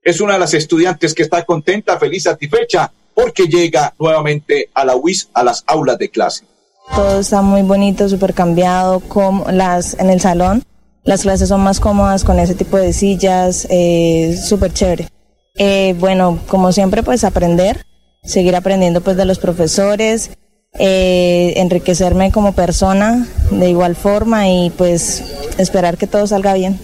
es 0.03 0.21
una 0.21 0.35
de 0.35 0.39
las 0.39 0.55
estudiantes 0.55 1.15
que 1.15 1.23
está 1.23 1.45
contenta, 1.45 1.99
feliz, 1.99 2.23
satisfecha 2.23 2.91
porque 3.15 3.47
llega 3.47 3.95
nuevamente 3.99 4.71
a 4.73 4.85
la 4.85 4.95
UIS, 4.95 5.29
a 5.35 5.43
las 5.43 5.65
aulas 5.67 5.99
de 5.99 6.09
clase. 6.09 6.45
Todo 6.95 7.21
está 7.21 7.43
muy 7.43 7.63
bonito, 7.63 8.09
súper 8.09 8.33
cambiado, 8.33 9.01
como 9.01 9.51
las, 9.51 9.99
en 9.99 10.09
el 10.09 10.21
salón. 10.21 10.63
Las 11.03 11.23
clases 11.23 11.49
son 11.49 11.63
más 11.63 11.81
cómodas 11.81 12.23
con 12.23 12.39
ese 12.39 12.55
tipo 12.55 12.77
de 12.77 12.93
sillas, 12.93 13.67
eh, 13.71 14.39
súper 14.41 14.73
chévere. 14.73 15.09
Eh, 15.57 15.97
bueno, 15.99 16.39
como 16.47 16.71
siempre, 16.71 17.03
pues 17.03 17.25
aprender, 17.25 17.85
seguir 18.23 18.55
aprendiendo 18.55 19.01
pues 19.01 19.17
de 19.17 19.25
los 19.25 19.39
profesores, 19.39 20.31
eh, 20.79 21.55
enriquecerme 21.57 22.31
como 22.33 22.53
persona 22.53 23.27
de 23.51 23.71
igual 23.71 23.97
forma 23.97 24.49
y 24.49 24.71
pues 24.71 25.25
esperar 25.59 25.97
que 25.97 26.07
todo 26.07 26.27
salga 26.27 26.55
bien. 26.55 26.79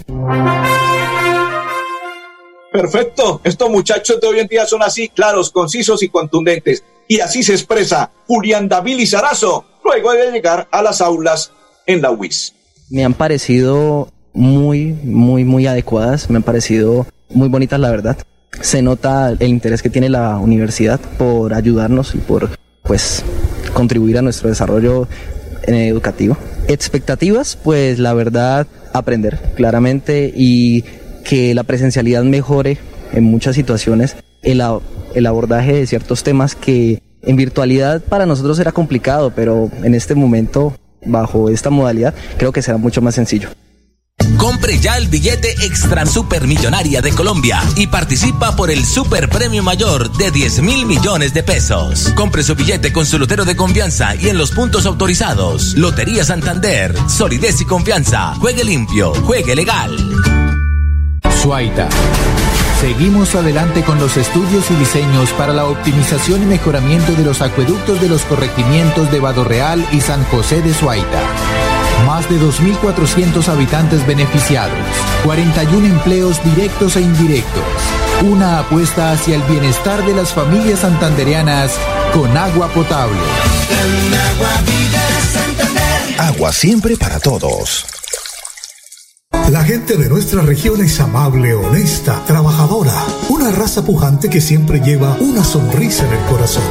Perfecto. 2.73 3.41
Estos 3.45 3.71
muchachos 3.71 4.21
de 4.21 4.27
hoy 4.27 4.41
en 4.41 4.49
día 4.49 4.67
son 4.67 4.83
así, 4.83 5.09
claros, 5.09 5.51
concisos 5.51 6.03
y 6.03 6.09
contundentes. 6.09 6.83
Y 7.07 7.21
así 7.21 7.45
se 7.45 7.53
expresa 7.53 8.11
Julián 8.27 8.69
David 8.69 8.97
Lizarazo 8.97 9.65
luego 9.85 10.13
de 10.13 10.33
llegar 10.33 10.67
a 10.73 10.83
las 10.83 11.01
aulas 11.01 11.53
en 11.87 12.03
la 12.03 12.11
UIS. 12.11 12.53
Me 12.91 13.05
han 13.05 13.15
parecido 13.15 14.09
muy, 14.33 14.87
muy, 15.05 15.45
muy 15.45 15.69
adecuadas. 15.69 16.29
Me 16.31 16.39
han 16.39 16.43
parecido 16.43 17.07
muy 17.29 17.49
bonitas, 17.49 17.79
la 17.79 17.91
verdad. 17.91 18.19
Se 18.61 18.83
nota 18.83 19.31
el 19.31 19.49
interés 19.49 19.81
que 19.81 19.91
tiene 19.91 20.09
la 20.09 20.39
universidad 20.39 20.99
por 21.17 21.55
ayudarnos 21.55 22.15
y 22.17 22.19
por, 22.19 22.51
pues, 22.83 23.25
contribuir 23.75 24.17
a 24.17 24.23
nuestro 24.23 24.49
desarrollo 24.49 25.07
eh, 25.67 25.89
educativo. 25.89 26.37
Expectativas, 26.69 27.59
pues, 27.63 27.99
la 27.99 28.15
verdad, 28.15 28.67
aprender 28.93 29.39
claramente 29.55 30.33
y 30.35 30.85
que 31.25 31.55
la 31.55 31.65
presencialidad 31.65 32.23
mejore 32.23 32.79
en 33.13 33.25
muchas 33.25 33.55
situaciones 33.55 34.17
el, 34.43 34.63
el 35.15 35.27
abordaje 35.27 35.75
de 35.75 35.87
ciertos 35.87 36.23
temas 36.23 36.55
que 36.55 37.03
en 37.23 37.37
virtualidad 37.37 38.03
para 38.03 38.27
nosotros 38.27 38.59
era 38.59 38.73
complicado, 38.73 39.33
pero 39.35 39.71
en 39.83 39.95
este 39.95 40.15
momento, 40.15 40.75
bajo 41.05 41.49
esta 41.49 41.71
modalidad, 41.71 42.15
creo 42.37 42.53
que 42.53 42.63
será 42.63 42.77
mucho 42.77 43.01
más 43.01 43.15
sencillo. 43.15 43.49
Compre 44.37 44.79
ya 44.79 44.97
el 44.97 45.09
billete 45.09 45.55
Extra 45.65 46.07
Supermillonaria 46.07 47.01
de 47.01 47.13
Colombia 47.13 47.63
y 47.77 47.87
participa 47.87 48.57
por 48.57 48.71
el 48.71 48.85
Super 48.85 49.29
Premio 49.29 49.63
Mayor 49.63 50.13
de 50.17 50.31
10 50.31 50.63
mil 50.63 50.87
millones 50.87 51.35
de 51.35 51.43
pesos. 51.43 52.13
Compre 52.15 52.43
su 52.43 52.55
billete 52.55 52.93
con 52.93 53.07
su 53.07 53.19
lotero 53.19 53.45
de 53.45 53.57
confianza 53.57 54.15
y 54.15 54.29
en 54.29 54.39
los 54.39 54.51
puntos 54.51 54.87
autorizados. 54.87 55.75
Lotería 55.75 56.25
Santander, 56.25 56.95
solidez 57.09 57.61
y 57.61 57.65
confianza. 57.65 58.35
Juegue 58.37 58.65
limpio, 58.65 59.15
juegue 59.15 59.55
legal. 59.55 59.97
Suaita. 61.43 61.89
Seguimos 62.81 63.35
adelante 63.35 63.83
con 63.83 63.99
los 63.99 64.17
estudios 64.17 64.71
y 64.71 64.75
diseños 64.75 65.31
para 65.33 65.53
la 65.53 65.65
optimización 65.65 66.43
y 66.43 66.47
mejoramiento 66.47 67.13
de 67.13 67.25
los 67.25 67.41
acueductos 67.41 68.01
de 68.01 68.09
los 68.09 68.23
corregimientos 68.23 69.11
de 69.11 69.21
Vado 69.21 69.45
Real 69.45 69.87
y 69.93 70.01
San 70.01 70.25
José 70.25 70.61
de 70.61 70.75
Suaita. 70.75 71.23
Más 72.07 72.29
de 72.29 72.39
2.400 72.39 73.49
habitantes 73.49 74.07
beneficiados, 74.07 74.79
41 75.25 75.87
empleos 75.87 76.43
directos 76.45 76.97
e 76.97 77.01
indirectos. 77.01 77.63
Una 78.23 78.61
apuesta 78.61 79.13
hacia 79.13 79.37
el 79.37 79.43
bienestar 79.43 80.05
de 80.05 80.15
las 80.15 80.33
familias 80.33 80.81
santandereanas 80.81 81.79
con 82.13 82.37
agua 82.37 82.69
potable. 82.69 83.19
Agua 86.19 86.53
siempre 86.53 86.97
para 86.97 87.19
todos. 87.19 87.87
La 89.51 89.63
gente 89.63 89.97
de 89.97 90.09
nuestra 90.09 90.43
región 90.43 90.81
es 90.81 91.01
amable, 91.01 91.55
honesta, 91.55 92.23
trabajadora, 92.27 92.95
una 93.29 93.51
raza 93.51 93.85
pujante 93.85 94.31
que 94.31 94.41
siempre 94.41 94.81
lleva 94.81 95.17
una 95.21 95.45
sonrisa 95.45 96.07
en 96.07 96.13
el 96.15 96.25
corazón. 96.27 96.63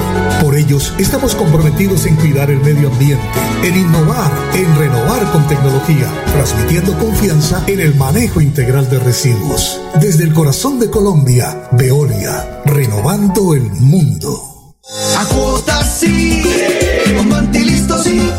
Por 0.44 0.58
ellos 0.58 0.94
estamos 0.98 1.36
comprometidos 1.36 2.06
en 2.06 2.18
cuidar 2.18 2.52
el 2.52 2.60
medio 2.60 2.90
ambiente, 2.90 3.26
en 3.64 3.78
innovar, 3.78 4.30
en 4.54 4.78
renovar 4.78 5.24
con 5.32 5.48
tecnología, 5.48 6.12
transmitiendo 6.34 7.00
confianza 7.00 7.64
en 7.66 7.80
el 7.80 7.96
manejo 7.96 8.42
integral 8.42 8.90
de 8.90 9.00
residuos. 9.00 9.80
Desde 10.02 10.26
el 10.26 10.34
corazón 10.34 10.82
de 10.82 10.90
Colombia, 10.90 11.70
Veolia, 11.72 12.62
renovando 12.66 13.54
el 13.54 13.72
mundo. 13.72 14.76
A 15.18 15.24
cuotas 15.28 16.00
sí, 16.00 16.44
listos 17.54 18.04
sí. 18.04 18.30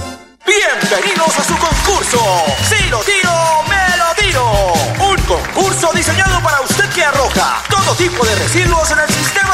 Bienvenidos 0.45 1.39
a 1.39 1.43
su 1.43 1.57
concurso. 1.57 2.21
Si 2.69 2.87
lo 2.91 2.99
tiro, 3.01 3.33
me 3.67 3.97
lo 3.97 4.23
tiro. 4.23 4.75
Un 5.11 5.17
concurso 5.23 5.91
diseñado 5.95 6.43
para 6.43 6.61
usted 6.61 6.85
que 6.91 7.03
arroja 7.03 7.63
todo 7.71 7.95
tipo 7.95 8.27
de 8.27 8.35
residuos 8.35 8.91
en 8.91 8.99
el 8.99 9.09
sistema 9.09 9.54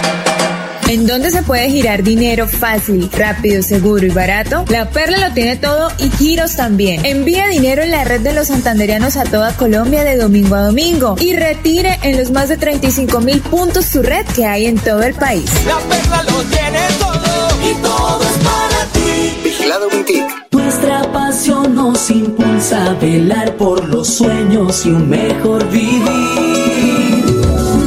¿En 0.91 1.07
dónde 1.07 1.31
se 1.31 1.41
puede 1.41 1.69
girar 1.69 2.03
dinero 2.03 2.49
fácil, 2.49 3.09
rápido, 3.13 3.63
seguro 3.63 4.05
y 4.05 4.09
barato? 4.09 4.65
La 4.67 4.89
Perla 4.89 5.29
lo 5.29 5.33
tiene 5.33 5.55
todo 5.55 5.89
y 5.97 6.09
giros 6.09 6.57
también. 6.57 7.05
Envía 7.05 7.47
dinero 7.47 7.81
en 7.81 7.91
la 7.91 8.03
red 8.03 8.19
de 8.19 8.33
los 8.33 8.47
santanderianos 8.47 9.15
a 9.15 9.23
toda 9.23 9.55
Colombia 9.55 10.03
de 10.03 10.17
domingo 10.17 10.55
a 10.55 10.63
domingo 10.63 11.15
y 11.17 11.33
retire 11.33 11.97
en 12.03 12.17
los 12.17 12.31
más 12.31 12.49
de 12.49 12.57
35 12.57 13.21
mil 13.21 13.39
puntos 13.39 13.85
su 13.85 14.01
red 14.01 14.25
que 14.35 14.45
hay 14.45 14.65
en 14.65 14.77
todo 14.79 15.01
el 15.03 15.13
país. 15.13 15.49
La 15.65 15.77
Perla 15.77 16.23
lo 16.23 16.43
tiene 16.43 16.79
todo 16.99 17.71
y 17.71 17.73
todo 17.81 18.21
es 18.23 18.43
para 18.43 18.85
ti. 18.91 19.39
Vigilado 19.45 19.89
Mintic. 19.91 20.25
Nuestra 20.51 21.09
pasión 21.13 21.73
nos 21.73 22.11
impulsa 22.11 22.87
a 22.87 22.93
velar 22.95 23.55
por 23.55 23.87
los 23.87 24.09
sueños 24.09 24.85
y 24.85 24.89
un 24.89 25.09
mejor 25.09 25.65
vivir. 25.69 26.01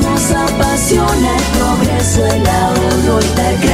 Nos 0.02 0.30
apasiona 0.30 1.36
el 2.04 2.42
progreso, 2.42 3.18
el 3.18 3.73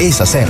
es 0.00 0.20
hacer. 0.20 0.48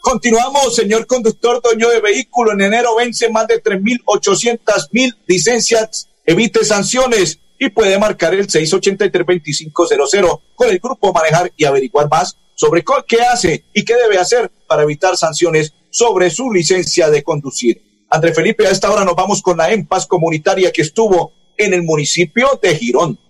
Continuamos, 0.00 0.74
señor 0.74 1.06
conductor, 1.06 1.62
dueño 1.62 1.88
de 1.90 2.00
vehículo. 2.00 2.52
En 2.52 2.60
enero 2.60 2.96
vence 2.96 3.28
más 3.30 3.46
de 3.46 3.62
3.800 3.62 4.88
mil 4.92 5.16
licencias. 5.26 6.08
Evite 6.24 6.64
sanciones 6.64 7.38
y 7.58 7.70
puede 7.70 7.98
marcar 7.98 8.34
el 8.34 8.48
683-2500 8.48 10.40
con 10.54 10.68
el 10.68 10.78
grupo 10.80 11.12
Manejar 11.12 11.52
y 11.56 11.64
averiguar 11.64 12.08
más 12.10 12.36
sobre 12.54 12.84
qué 13.06 13.22
hace 13.22 13.64
y 13.72 13.84
qué 13.84 13.94
debe 13.94 14.18
hacer 14.18 14.50
para 14.66 14.82
evitar 14.82 15.16
sanciones 15.16 15.72
sobre 15.90 16.30
su 16.30 16.52
licencia 16.52 17.10
de 17.10 17.22
conducir. 17.22 17.80
André 18.10 18.34
Felipe, 18.34 18.66
a 18.66 18.70
esta 18.70 18.90
hora 18.90 19.04
nos 19.04 19.14
vamos 19.14 19.40
con 19.40 19.56
la 19.56 19.70
EMPAS 19.70 20.06
comunitaria 20.06 20.72
que 20.72 20.82
estuvo 20.82 21.32
en 21.56 21.74
el 21.74 21.82
municipio 21.82 22.58
de 22.60 22.74
Girón. 22.74 23.20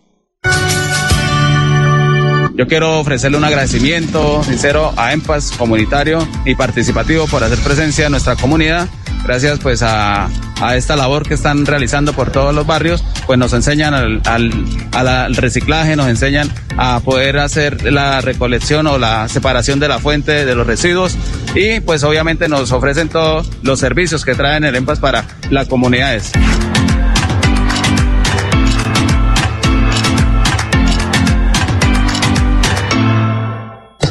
Yo 2.57 2.67
quiero 2.67 2.99
ofrecerle 3.01 3.37
un 3.37 3.45
agradecimiento 3.45 4.43
sincero 4.43 4.95
a 4.97 5.13
EMPAS 5.13 5.53
comunitario 5.59 6.27
y 6.47 6.55
participativo 6.55 7.27
por 7.27 7.45
hacer 7.45 7.59
presencia 7.59 8.07
en 8.07 8.13
nuestra 8.13 8.35
comunidad. 8.37 8.89
Gracias 9.25 9.59
pues 9.59 9.83
a, 9.83 10.29
esta 10.75 10.97
labor 10.97 11.29
que 11.29 11.35
están 11.35 11.67
realizando 11.67 12.15
por 12.15 12.31
todos 12.31 12.55
los 12.55 12.67
barrios, 12.67 13.05
pues 13.27 13.39
nos 13.39 13.53
enseñan 13.53 13.93
al, 13.93 14.23
al- 14.25 14.53
al 14.95 15.37
reciclaje, 15.37 15.97
nos 15.97 16.09
enseñan 16.09 16.51
a 16.79 17.01
poder 17.01 17.39
hacer 17.41 17.93
la 17.93 18.23
recolección 18.23 18.87
o 18.87 18.97
la 18.99 19.29
separación 19.29 19.79
de 19.79 19.89
la 19.89 19.99
fuente 19.99 20.47
de 20.47 20.55
los 20.55 20.67
residuos 20.67 21.15
y 21.55 21.81
pues 21.81 22.05
obviamente 22.05 22.49
nos 22.49 22.73
ofrecen 22.73 23.11
todos 23.11 23.51
los 23.63 23.81
servicios 23.81 24.25
que 24.25 24.35
traen 24.35 24.65
el 24.65 24.75
EMPAS 24.77 24.99
para 25.01 25.27
las 25.51 25.69
comunidades. 25.69 26.33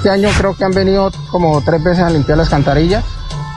Este 0.05 0.13
año 0.13 0.29
creo 0.37 0.55
que 0.55 0.63
han 0.63 0.71
venido 0.71 1.11
como 1.31 1.63
tres 1.63 1.83
veces 1.83 2.03
a 2.03 2.11
limpiar 2.11 2.37
las 2.37 2.47
cantarillas. 2.47 3.03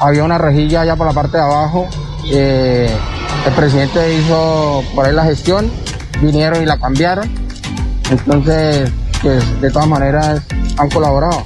Había 0.00 0.24
una 0.24 0.38
rejilla 0.38 0.80
allá 0.80 0.96
por 0.96 1.06
la 1.06 1.12
parte 1.12 1.36
de 1.36 1.42
abajo. 1.42 1.86
eh, 2.32 2.88
el 3.46 3.52
presidente 3.52 4.14
hizo 4.14 4.82
por 4.94 5.04
ahí 5.04 5.14
la 5.14 5.24
gestión, 5.24 5.70
vinieron 6.22 6.62
y 6.62 6.64
la 6.64 6.80
cambiaron. 6.80 7.30
Entonces, 8.10 8.90
pues 9.20 9.60
de 9.60 9.70
todas 9.70 9.88
maneras 9.88 10.40
han 10.78 10.88
colaborado. 10.88 11.44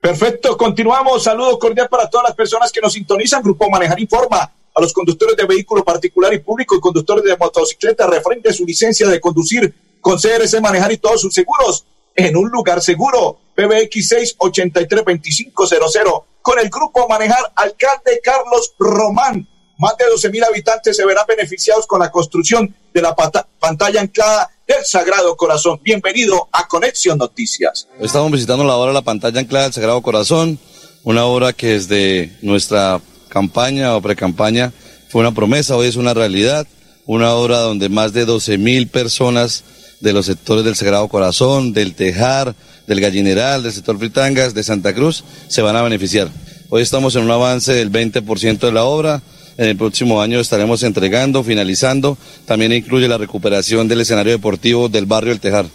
Perfecto, 0.00 0.56
continuamos. 0.56 1.22
Saludo 1.22 1.58
cordial 1.58 1.86
para 1.90 2.08
todas 2.08 2.28
las 2.28 2.34
personas 2.34 2.72
que 2.72 2.80
nos 2.80 2.94
sintonizan. 2.94 3.42
Grupo 3.42 3.68
Manejar 3.68 4.00
informa 4.00 4.50
a 4.74 4.80
los 4.80 4.94
conductores 4.94 5.36
de 5.36 5.44
vehículo 5.44 5.84
particular 5.84 6.32
y 6.32 6.38
público 6.38 6.76
y 6.76 6.80
conductores 6.80 7.22
de 7.22 7.36
motocicleta 7.36 8.06
referente 8.06 8.48
a 8.48 8.54
su 8.54 8.64
licencia 8.64 9.06
de 9.06 9.20
conducir 9.20 9.91
con 10.02 10.18
CRC 10.18 10.60
Manejar 10.60 10.92
y 10.92 10.98
todos 10.98 11.22
sus 11.22 11.32
seguros 11.32 11.86
en 12.14 12.36
un 12.36 12.50
lugar 12.50 12.82
seguro. 12.82 13.38
PBX 13.54 14.36
683-2500 14.36 16.24
con 16.42 16.58
el 16.58 16.68
Grupo 16.68 17.08
Manejar 17.08 17.52
Alcalde 17.54 18.20
Carlos 18.22 18.74
Román. 18.78 19.48
Más 19.78 19.96
de 19.96 20.04
12 20.06 20.28
mil 20.30 20.44
habitantes 20.44 20.96
se 20.96 21.06
verán 21.06 21.24
beneficiados 21.26 21.86
con 21.86 22.00
la 22.00 22.10
construcción 22.10 22.74
de 22.92 23.00
la 23.00 23.14
pantalla 23.58 24.00
anclada 24.00 24.50
del 24.66 24.84
Sagrado 24.84 25.36
Corazón. 25.36 25.80
Bienvenido 25.82 26.48
a 26.52 26.66
Conexión 26.66 27.18
Noticias. 27.18 27.88
Estamos 28.00 28.30
visitando 28.32 28.64
la 28.64 28.76
obra 28.76 28.88
de 28.88 28.94
la 28.94 29.02
pantalla 29.02 29.40
anclada 29.40 29.64
del 29.64 29.72
Sagrado 29.72 30.02
Corazón. 30.02 30.58
una 31.04 31.24
obra 31.24 31.52
que 31.52 31.68
desde 31.68 32.36
nuestra 32.42 33.00
campaña 33.28 33.96
o 33.96 34.02
precampaña 34.02 34.72
fue 35.08 35.20
una 35.20 35.32
promesa, 35.32 35.76
hoy 35.76 35.88
es 35.88 35.96
una 35.96 36.14
realidad, 36.14 36.66
una 37.06 37.34
obra 37.34 37.58
donde 37.58 37.88
más 37.88 38.12
de 38.12 38.24
12 38.24 38.58
mil 38.58 38.88
personas 38.88 39.64
de 40.02 40.12
los 40.12 40.26
sectores 40.26 40.64
del 40.64 40.74
Sagrado 40.74 41.08
Corazón, 41.08 41.72
del 41.72 41.94
Tejar, 41.94 42.54
del 42.86 43.00
Gallineral, 43.00 43.62
del 43.62 43.72
sector 43.72 43.98
Fritangas, 43.98 44.52
de 44.52 44.64
Santa 44.64 44.92
Cruz, 44.92 45.24
se 45.48 45.62
van 45.62 45.76
a 45.76 45.82
beneficiar. 45.82 46.28
Hoy 46.68 46.82
estamos 46.82 47.14
en 47.14 47.22
un 47.22 47.30
avance 47.30 47.72
del 47.72 47.90
20% 47.92 48.58
de 48.58 48.72
la 48.72 48.84
obra. 48.84 49.22
En 49.56 49.68
el 49.68 49.76
próximo 49.76 50.20
año 50.20 50.40
estaremos 50.40 50.82
entregando, 50.82 51.44
finalizando. 51.44 52.18
También 52.46 52.72
incluye 52.72 53.06
la 53.06 53.18
recuperación 53.18 53.86
del 53.86 54.00
escenario 54.00 54.32
deportivo 54.32 54.88
del 54.88 55.06
barrio 55.06 55.32
El 55.32 55.40
Tejar. 55.40 55.66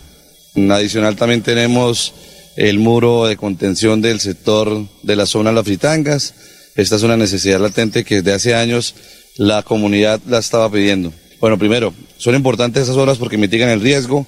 Adicional 0.71 1.15
también 1.15 1.41
tenemos 1.41 2.13
el 2.57 2.79
muro 2.79 3.27
de 3.27 3.37
contención 3.37 4.01
del 4.01 4.19
sector 4.19 4.87
de 5.03 5.15
la 5.15 5.25
zona 5.25 5.51
de 5.51 5.55
las 5.55 5.65
Fritangas. 5.65 6.33
Esta 6.75 6.97
es 6.97 7.03
una 7.03 7.15
necesidad 7.15 7.61
latente 7.61 8.03
que 8.03 8.15
desde 8.15 8.33
hace 8.33 8.55
años 8.55 8.93
la 9.37 9.63
comunidad 9.63 10.19
la 10.27 10.39
estaba 10.39 10.69
pidiendo. 10.69 11.13
Bueno, 11.39 11.57
primero, 11.57 11.93
son 12.17 12.35
importantes 12.35 12.83
esas 12.83 12.97
obras 12.97 13.17
porque 13.17 13.37
mitigan 13.37 13.69
el 13.69 13.81
riesgo, 13.81 14.25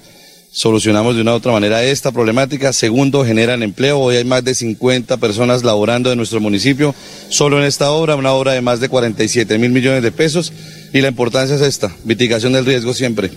solucionamos 0.51 1.15
de 1.15 1.21
una 1.21 1.33
u 1.33 1.35
otra 1.35 1.51
manera 1.51 1.83
esta 1.83 2.11
problemática. 2.11 2.71
Segundo, 2.71 3.25
generan 3.25 3.63
empleo. 3.63 3.99
Hoy 3.99 4.17
hay 4.17 4.25
más 4.25 4.43
de 4.43 4.53
50 4.53 5.17
personas 5.17 5.63
laborando 5.63 6.11
en 6.11 6.17
nuestro 6.17 6.39
municipio 6.39 6.93
solo 7.29 7.59
en 7.59 7.65
esta 7.65 7.91
obra, 7.91 8.15
una 8.15 8.33
obra 8.33 8.53
de 8.53 8.61
más 8.61 8.79
de 8.79 8.89
47 8.89 9.57
mil 9.57 9.71
millones 9.71 10.03
de 10.03 10.11
pesos. 10.11 10.53
Y 10.93 11.01
la 11.01 11.07
importancia 11.07 11.55
es 11.55 11.61
esta, 11.61 11.95
mitigación 12.05 12.53
del 12.53 12.65
riesgo 12.65 12.93
siempre. 12.93 13.31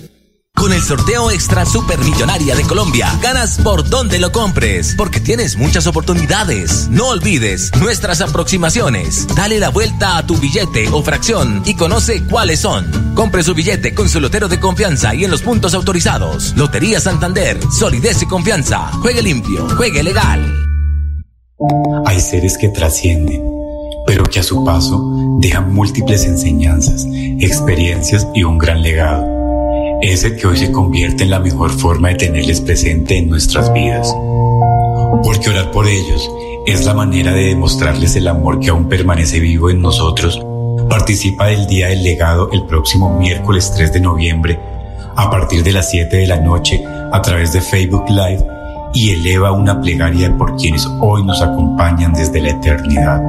Con 0.54 0.72
el 0.72 0.82
sorteo 0.82 1.30
extra 1.30 1.66
supermillonaria 1.66 2.54
de 2.54 2.62
Colombia, 2.62 3.18
ganas 3.20 3.58
por 3.58 3.88
donde 3.88 4.20
lo 4.20 4.30
compres, 4.30 4.94
porque 4.96 5.18
tienes 5.18 5.56
muchas 5.56 5.86
oportunidades. 5.88 6.88
No 6.88 7.08
olvides 7.08 7.72
nuestras 7.80 8.20
aproximaciones. 8.20 9.26
Dale 9.34 9.58
la 9.58 9.70
vuelta 9.70 10.18
a 10.18 10.26
tu 10.26 10.36
billete 10.36 10.88
o 10.92 11.02
fracción 11.02 11.62
y 11.64 11.74
conoce 11.74 12.22
cuáles 12.28 12.60
son. 12.60 13.14
Compre 13.16 13.42
su 13.42 13.54
billete 13.54 13.92
con 13.94 14.08
su 14.08 14.20
lotero 14.20 14.46
de 14.46 14.60
confianza 14.60 15.14
y 15.14 15.24
en 15.24 15.32
los 15.32 15.42
puntos 15.42 15.74
autorizados. 15.74 16.54
Lotería 16.56 17.00
Santander, 17.00 17.58
solidez 17.72 18.22
y 18.22 18.26
confianza. 18.26 18.92
Juegue 19.00 19.22
limpio, 19.22 19.66
juegue 19.76 20.02
legal. 20.02 20.54
Hay 22.06 22.20
seres 22.20 22.56
que 22.56 22.68
trascienden, 22.68 23.42
pero 24.06 24.22
que 24.24 24.38
a 24.38 24.44
su 24.44 24.64
paso 24.64 25.38
dejan 25.40 25.72
múltiples 25.72 26.24
enseñanzas, 26.24 27.04
experiencias 27.40 28.28
y 28.34 28.44
un 28.44 28.58
gran 28.58 28.82
legado 28.82 29.31
ese 30.02 30.34
que 30.34 30.48
hoy 30.48 30.56
se 30.56 30.72
convierte 30.72 31.22
en 31.22 31.30
la 31.30 31.38
mejor 31.38 31.70
forma 31.70 32.08
de 32.08 32.16
tenerles 32.16 32.60
presente 32.60 33.16
en 33.16 33.30
nuestras 33.30 33.72
vidas. 33.72 34.12
Porque 35.22 35.48
orar 35.48 35.70
por 35.70 35.86
ellos 35.86 36.28
es 36.66 36.84
la 36.84 36.92
manera 36.92 37.32
de 37.32 37.46
demostrarles 37.46 38.16
el 38.16 38.26
amor 38.26 38.58
que 38.58 38.70
aún 38.70 38.88
permanece 38.88 39.38
vivo 39.38 39.70
en 39.70 39.80
nosotros. 39.80 40.44
Participa 40.90 41.46
del 41.46 41.68
Día 41.68 41.88
del 41.88 42.02
Legado 42.02 42.50
el 42.52 42.64
próximo 42.66 43.16
miércoles 43.16 43.72
3 43.76 43.92
de 43.92 44.00
noviembre 44.00 44.58
a 45.14 45.30
partir 45.30 45.62
de 45.62 45.72
las 45.72 45.90
7 45.90 46.16
de 46.16 46.26
la 46.26 46.40
noche 46.40 46.82
a 47.12 47.22
través 47.22 47.52
de 47.52 47.60
Facebook 47.60 48.04
Live 48.08 48.44
y 48.94 49.10
eleva 49.10 49.52
una 49.52 49.80
plegaria 49.80 50.36
por 50.36 50.56
quienes 50.56 50.86
hoy 51.00 51.24
nos 51.24 51.40
acompañan 51.40 52.12
desde 52.12 52.40
la 52.40 52.50
eternidad. 52.50 53.22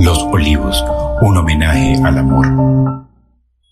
Los 0.00 0.18
Olivos, 0.24 0.84
un 1.22 1.36
homenaje 1.36 1.96
al 2.02 2.18
amor. 2.18 3.05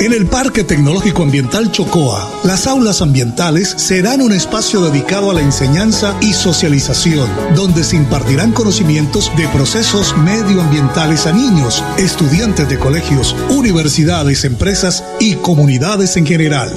En 0.00 0.14
el 0.14 0.26
Parque 0.26 0.64
Tecnológico 0.64 1.24
Ambiental 1.24 1.70
Chocoa, 1.72 2.26
las 2.44 2.66
aulas 2.66 3.02
ambientales 3.02 3.68
serán 3.68 4.22
un 4.22 4.32
espacio 4.32 4.80
dedicado 4.80 5.30
a 5.30 5.34
la 5.34 5.42
enseñanza 5.42 6.16
y 6.22 6.32
socialización, 6.32 7.28
donde 7.54 7.84
se 7.84 7.96
impartirán 7.96 8.52
conocimientos 8.52 9.30
de 9.36 9.46
procesos 9.48 10.16
medioambientales 10.16 11.26
a 11.26 11.32
niños, 11.32 11.84
estudiantes 11.98 12.66
de 12.70 12.78
colegios, 12.78 13.36
universidades, 13.50 14.46
empresas 14.46 15.04
y 15.20 15.34
comunidades 15.34 16.16
en 16.16 16.24
general. 16.24 16.70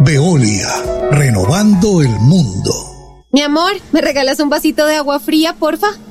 Veolia, 0.00 0.68
renovando 1.10 2.02
el 2.02 2.10
mundo. 2.20 2.74
Mi 3.32 3.40
amor, 3.40 3.72
¿me 3.92 4.02
regalas 4.02 4.40
un 4.40 4.50
vasito 4.50 4.84
de 4.84 4.96
agua 4.96 5.20
fría, 5.20 5.54
porfa? 5.54 5.88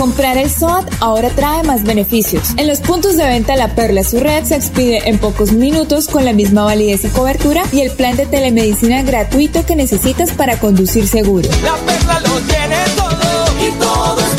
Comprar 0.00 0.38
el 0.38 0.50
SOAT 0.50 0.90
ahora 1.00 1.28
trae 1.28 1.62
más 1.62 1.84
beneficios. 1.84 2.54
En 2.56 2.68
los 2.68 2.80
puntos 2.80 3.18
de 3.18 3.26
venta 3.26 3.54
La 3.54 3.74
Perla 3.74 4.02
su 4.02 4.18
red 4.18 4.44
se 4.44 4.56
expide 4.56 5.02
en 5.04 5.18
pocos 5.18 5.52
minutos 5.52 6.08
con 6.08 6.24
la 6.24 6.32
misma 6.32 6.64
validez 6.64 7.04
y 7.04 7.08
cobertura 7.08 7.64
y 7.70 7.82
el 7.82 7.90
plan 7.90 8.16
de 8.16 8.24
telemedicina 8.24 9.02
gratuito 9.02 9.66
que 9.66 9.76
necesitas 9.76 10.30
para 10.30 10.58
conducir 10.58 11.06
seguro. 11.06 11.50
La 11.62 11.76
perla 11.84 12.18
lo 12.20 12.40
tiene 12.40 12.76
todo 12.96 13.68
y 13.68 13.70
todo. 13.72 14.29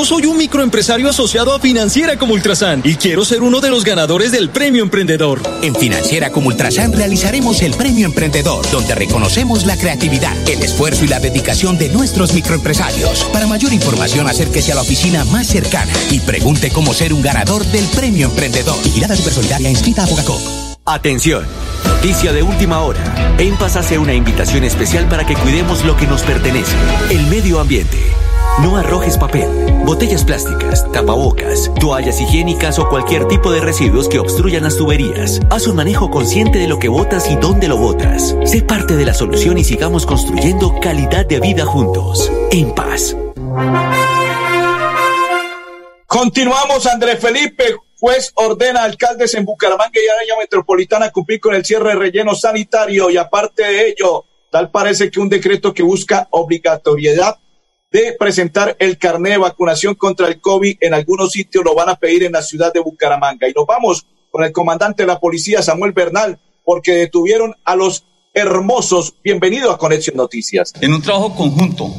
Yo 0.00 0.06
soy 0.06 0.24
un 0.24 0.38
microempresario 0.38 1.10
asociado 1.10 1.54
a 1.54 1.60
Financiera 1.60 2.16
como 2.16 2.32
Ultrasan 2.32 2.80
y 2.84 2.94
quiero 2.94 3.22
ser 3.22 3.42
uno 3.42 3.60
de 3.60 3.68
los 3.68 3.84
ganadores 3.84 4.32
del 4.32 4.48
Premio 4.48 4.82
Emprendedor. 4.82 5.42
En 5.60 5.74
Financiera 5.74 6.30
como 6.30 6.48
Ultrasan 6.48 6.94
realizaremos 6.94 7.60
el 7.60 7.74
Premio 7.74 8.06
Emprendedor, 8.06 8.66
donde 8.70 8.94
reconocemos 8.94 9.66
la 9.66 9.76
creatividad, 9.76 10.34
el 10.48 10.62
esfuerzo 10.62 11.04
y 11.04 11.08
la 11.08 11.20
dedicación 11.20 11.76
de 11.76 11.90
nuestros 11.90 12.32
microempresarios. 12.32 13.24
Para 13.24 13.46
mayor 13.46 13.74
información, 13.74 14.26
acérquese 14.26 14.72
a 14.72 14.76
la 14.76 14.80
oficina 14.80 15.26
más 15.26 15.48
cercana 15.48 15.92
y 16.10 16.20
pregunte 16.20 16.70
cómo 16.70 16.94
ser 16.94 17.12
un 17.12 17.20
ganador 17.20 17.62
del 17.66 17.84
Premio 17.88 18.28
Emprendedor. 18.28 18.82
Vigilada 18.82 19.14
Supersolidaria 19.14 19.68
inscrita 19.68 20.04
a 20.04 20.06
Bogacop. 20.06 20.40
Atención, 20.86 21.44
noticia 21.84 22.32
de 22.32 22.42
última 22.42 22.80
hora. 22.80 23.36
En 23.36 23.54
Paz 23.58 23.76
hace 23.76 23.98
una 23.98 24.14
invitación 24.14 24.64
especial 24.64 25.10
para 25.10 25.26
que 25.26 25.34
cuidemos 25.34 25.84
lo 25.84 25.94
que 25.98 26.06
nos 26.06 26.22
pertenece, 26.22 26.74
el 27.10 27.26
medio 27.26 27.60
ambiente. 27.60 27.98
No 28.62 28.76
arrojes 28.76 29.16
papel, 29.16 29.48
botellas 29.86 30.22
plásticas, 30.22 30.84
tapabocas, 30.92 31.72
toallas 31.80 32.20
higiénicas 32.20 32.78
o 32.78 32.90
cualquier 32.90 33.26
tipo 33.26 33.50
de 33.50 33.62
residuos 33.62 34.06
que 34.06 34.18
obstruyan 34.18 34.64
las 34.64 34.76
tuberías. 34.76 35.40
Haz 35.50 35.66
un 35.66 35.76
manejo 35.76 36.10
consciente 36.10 36.58
de 36.58 36.68
lo 36.68 36.78
que 36.78 36.88
botas 36.88 37.30
y 37.30 37.36
dónde 37.36 37.68
lo 37.68 37.78
botas. 37.78 38.36
Sé 38.44 38.60
parte 38.62 38.96
de 38.96 39.06
la 39.06 39.14
solución 39.14 39.56
y 39.56 39.64
sigamos 39.64 40.04
construyendo 40.04 40.78
calidad 40.78 41.24
de 41.24 41.40
vida 41.40 41.64
juntos. 41.64 42.30
En 42.50 42.74
paz. 42.74 43.16
Continuamos, 46.06 46.86
Andrés 46.86 47.18
Felipe. 47.18 47.76
Juez 47.98 48.32
ordena 48.34 48.80
a 48.80 48.84
alcaldes 48.84 49.34
en 49.34 49.46
Bucaramanga 49.46 50.00
y 50.00 50.22
área 50.22 50.36
metropolitana 50.38 51.10
cumplir 51.10 51.40
con 51.40 51.54
el 51.54 51.64
cierre 51.64 51.90
de 51.90 51.94
relleno 51.96 52.34
sanitario 52.34 53.08
y 53.10 53.16
aparte 53.16 53.62
de 53.62 53.88
ello, 53.88 54.26
tal 54.50 54.70
parece 54.70 55.10
que 55.10 55.20
un 55.20 55.28
decreto 55.28 55.72
que 55.72 55.82
busca 55.82 56.26
obligatoriedad 56.30 57.38
de 57.92 58.14
presentar 58.18 58.76
el 58.78 58.98
carnet 58.98 59.32
de 59.32 59.38
vacunación 59.38 59.94
contra 59.96 60.28
el 60.28 60.40
COVID 60.40 60.76
en 60.80 60.94
algunos 60.94 61.32
sitios 61.32 61.64
lo 61.64 61.74
van 61.74 61.88
a 61.88 61.96
pedir 61.96 62.22
en 62.22 62.32
la 62.32 62.42
ciudad 62.42 62.72
de 62.72 62.80
Bucaramanga. 62.80 63.48
Y 63.48 63.52
nos 63.52 63.66
vamos 63.66 64.06
con 64.30 64.44
el 64.44 64.52
comandante 64.52 65.02
de 65.02 65.08
la 65.08 65.18
policía, 65.18 65.60
Samuel 65.60 65.92
Bernal, 65.92 66.38
porque 66.64 66.92
detuvieron 66.92 67.56
a 67.64 67.74
los 67.74 68.04
hermosos. 68.32 69.14
Bienvenido 69.24 69.72
a 69.72 69.78
Conexión 69.78 70.16
Noticias. 70.16 70.72
En 70.80 70.94
un 70.94 71.02
trabajo 71.02 71.34
conjunto 71.34 71.92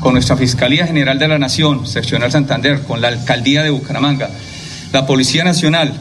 con 0.00 0.14
nuestra 0.14 0.38
Fiscalía 0.38 0.86
General 0.86 1.18
de 1.18 1.28
la 1.28 1.38
Nación, 1.38 1.86
Seccional 1.86 2.32
Santander, 2.32 2.80
con 2.84 3.02
la 3.02 3.08
Alcaldía 3.08 3.62
de 3.62 3.68
Bucaramanga, 3.68 4.30
la 4.92 5.06
Policía 5.06 5.44
Nacional, 5.44 5.92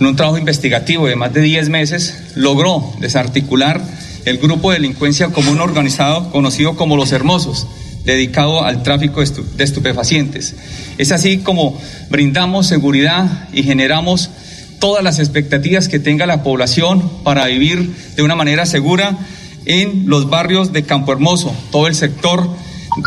en 0.00 0.06
un 0.06 0.16
trabajo 0.16 0.36
investigativo 0.36 1.06
de 1.06 1.14
más 1.14 1.32
de 1.32 1.42
10 1.42 1.68
meses, 1.68 2.32
logró 2.34 2.92
desarticular 2.98 3.80
el 4.24 4.38
grupo 4.38 4.70
de 4.70 4.78
delincuencia 4.78 5.28
común 5.28 5.60
organizado 5.60 6.30
conocido 6.32 6.74
como 6.74 6.96
Los 6.96 7.12
Hermosos, 7.12 7.68
dedicado 8.04 8.64
al 8.64 8.82
tráfico 8.82 9.20
de 9.22 9.64
estupefacientes. 9.64 10.54
Es 10.98 11.12
así 11.12 11.38
como 11.38 11.78
brindamos 12.08 12.66
seguridad 12.66 13.48
y 13.52 13.62
generamos 13.62 14.30
todas 14.78 15.04
las 15.04 15.18
expectativas 15.18 15.88
que 15.88 15.98
tenga 15.98 16.26
la 16.26 16.42
población 16.42 17.08
para 17.22 17.46
vivir 17.46 17.94
de 18.16 18.22
una 18.22 18.34
manera 18.34 18.66
segura 18.66 19.18
en 19.66 20.04
los 20.06 20.30
barrios 20.30 20.72
de 20.72 20.84
Campo 20.84 21.12
Hermoso, 21.12 21.54
todo 21.70 21.86
el 21.86 21.94
sector 21.94 22.48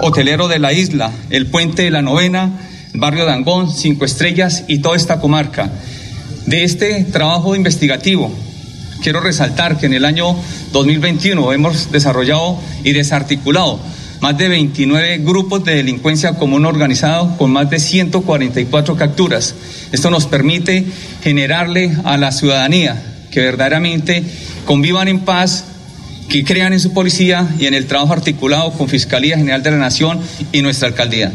hotelero 0.02 0.48
de 0.48 0.60
la 0.60 0.72
isla, 0.72 1.12
el 1.30 1.48
puente 1.48 1.82
de 1.84 1.92
la 1.92 2.02
novena, 2.02 2.52
el 2.94 3.00
barrio 3.00 3.26
de 3.26 3.34
Angón, 3.34 3.74
Cinco 3.74 4.06
Estrellas 4.06 4.66
y 4.68 4.80
toda 4.80 4.96
esta 4.96 5.20
comarca. 5.20 5.72
De 6.46 6.64
este 6.64 7.04
trabajo 7.06 7.56
investigativo, 7.56 8.32
quiero 9.02 9.20
resaltar 9.20 9.78
que 9.78 9.88
en 9.88 9.94
el 9.94 10.06
año 10.06 10.36
2021 10.72 11.54
hemos 11.54 11.92
desarrollado 11.92 12.60
y 12.84 12.92
desarticulado 12.92 13.80
más 14.24 14.38
de 14.38 14.48
29 14.48 15.18
grupos 15.18 15.66
de 15.66 15.76
delincuencia 15.76 16.38
común 16.38 16.66
organizado 16.66 17.36
con 17.38 17.52
más 17.52 17.70
de 17.70 17.78
144 17.78 18.96
capturas. 18.96 19.54
Esto 19.92 20.10
nos 20.10 20.28
permite 20.28 20.86
generarle 21.22 21.92
a 22.06 22.16
la 22.16 22.32
ciudadanía 22.32 23.26
que 23.34 23.42
verdaderamente 23.42 24.24
convivan 24.66 25.10
en 25.10 25.26
paz, 25.26 25.66
que 26.30 26.46
crean 26.46 26.72
en 26.72 26.80
su 26.80 26.94
policía 26.94 27.54
y 27.60 27.66
en 27.66 27.74
el 27.74 27.86
trabajo 27.86 28.14
articulado 28.14 28.72
con 28.72 28.88
Fiscalía 28.88 29.36
General 29.36 29.62
de 29.62 29.72
la 29.72 29.78
Nación 29.78 30.22
y 30.54 30.62
nuestra 30.62 30.88
alcaldía. 30.88 31.34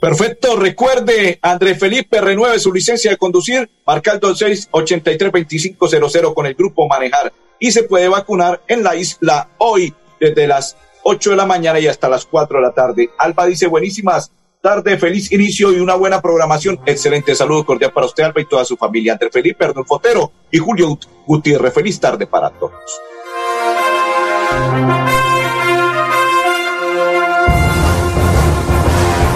Perfecto, 0.00 0.56
recuerde, 0.56 1.38
André 1.42 1.74
Felipe 1.74 2.22
renueve 2.22 2.58
su 2.58 2.72
licencia 2.72 3.10
de 3.10 3.18
conducir, 3.18 3.68
marcando 3.86 4.30
el 4.30 4.36
683-2500 4.36 6.32
con 6.32 6.46
el 6.46 6.54
grupo 6.54 6.88
Manejar 6.88 7.34
y 7.60 7.70
se 7.70 7.82
puede 7.82 8.08
vacunar 8.08 8.62
en 8.66 8.82
la 8.82 8.96
isla 8.96 9.50
hoy 9.58 9.92
desde 10.20 10.46
las 10.46 10.76
8 11.02 11.30
de 11.30 11.36
la 11.36 11.46
mañana 11.46 11.78
y 11.78 11.86
hasta 11.86 12.08
las 12.08 12.24
4 12.26 12.58
de 12.58 12.62
la 12.62 12.72
tarde. 12.72 13.10
Alba 13.18 13.46
dice, 13.46 13.66
buenísimas 13.66 14.30
tarde, 14.66 14.98
feliz 14.98 15.30
inicio 15.30 15.70
y 15.70 15.78
una 15.78 15.94
buena 15.94 16.20
programación. 16.20 16.80
Excelente 16.86 17.36
saludo 17.36 17.64
cordial 17.64 17.92
para 17.92 18.06
usted, 18.06 18.24
Alba, 18.24 18.40
y 18.40 18.46
toda 18.46 18.64
su 18.64 18.76
familia. 18.76 19.12
André 19.12 19.30
Felipe, 19.30 19.64
Arnulfo 19.64 19.94
Fotero 19.94 20.32
y 20.50 20.58
Julio 20.58 20.98
Gutiérrez. 21.24 21.72
Feliz 21.72 22.00
tarde 22.00 22.26
para 22.26 22.50
todos. 22.50 22.72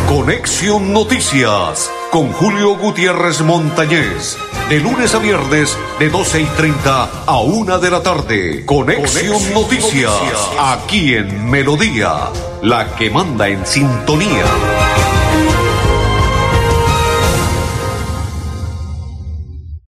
Conexión 0.08 0.92
Noticias 0.92 1.92
con 2.10 2.32
Julio 2.32 2.76
Gutiérrez 2.76 3.40
Montañez. 3.42 4.36
De 4.70 4.78
lunes 4.78 5.12
a 5.16 5.18
viernes, 5.18 5.76
de 5.98 6.08
12 6.08 6.42
y 6.42 6.44
30 6.44 7.24
a 7.26 7.40
1 7.40 7.80
de 7.80 7.90
la 7.90 8.04
tarde. 8.04 8.64
Conexión, 8.64 9.52
Noticias, 9.52 10.12
aquí 10.60 11.14
en 11.14 11.50
Melodía, 11.50 12.28
la 12.62 12.94
que 12.94 13.10
manda 13.10 13.48
en 13.48 13.66
sintonía. 13.66 14.44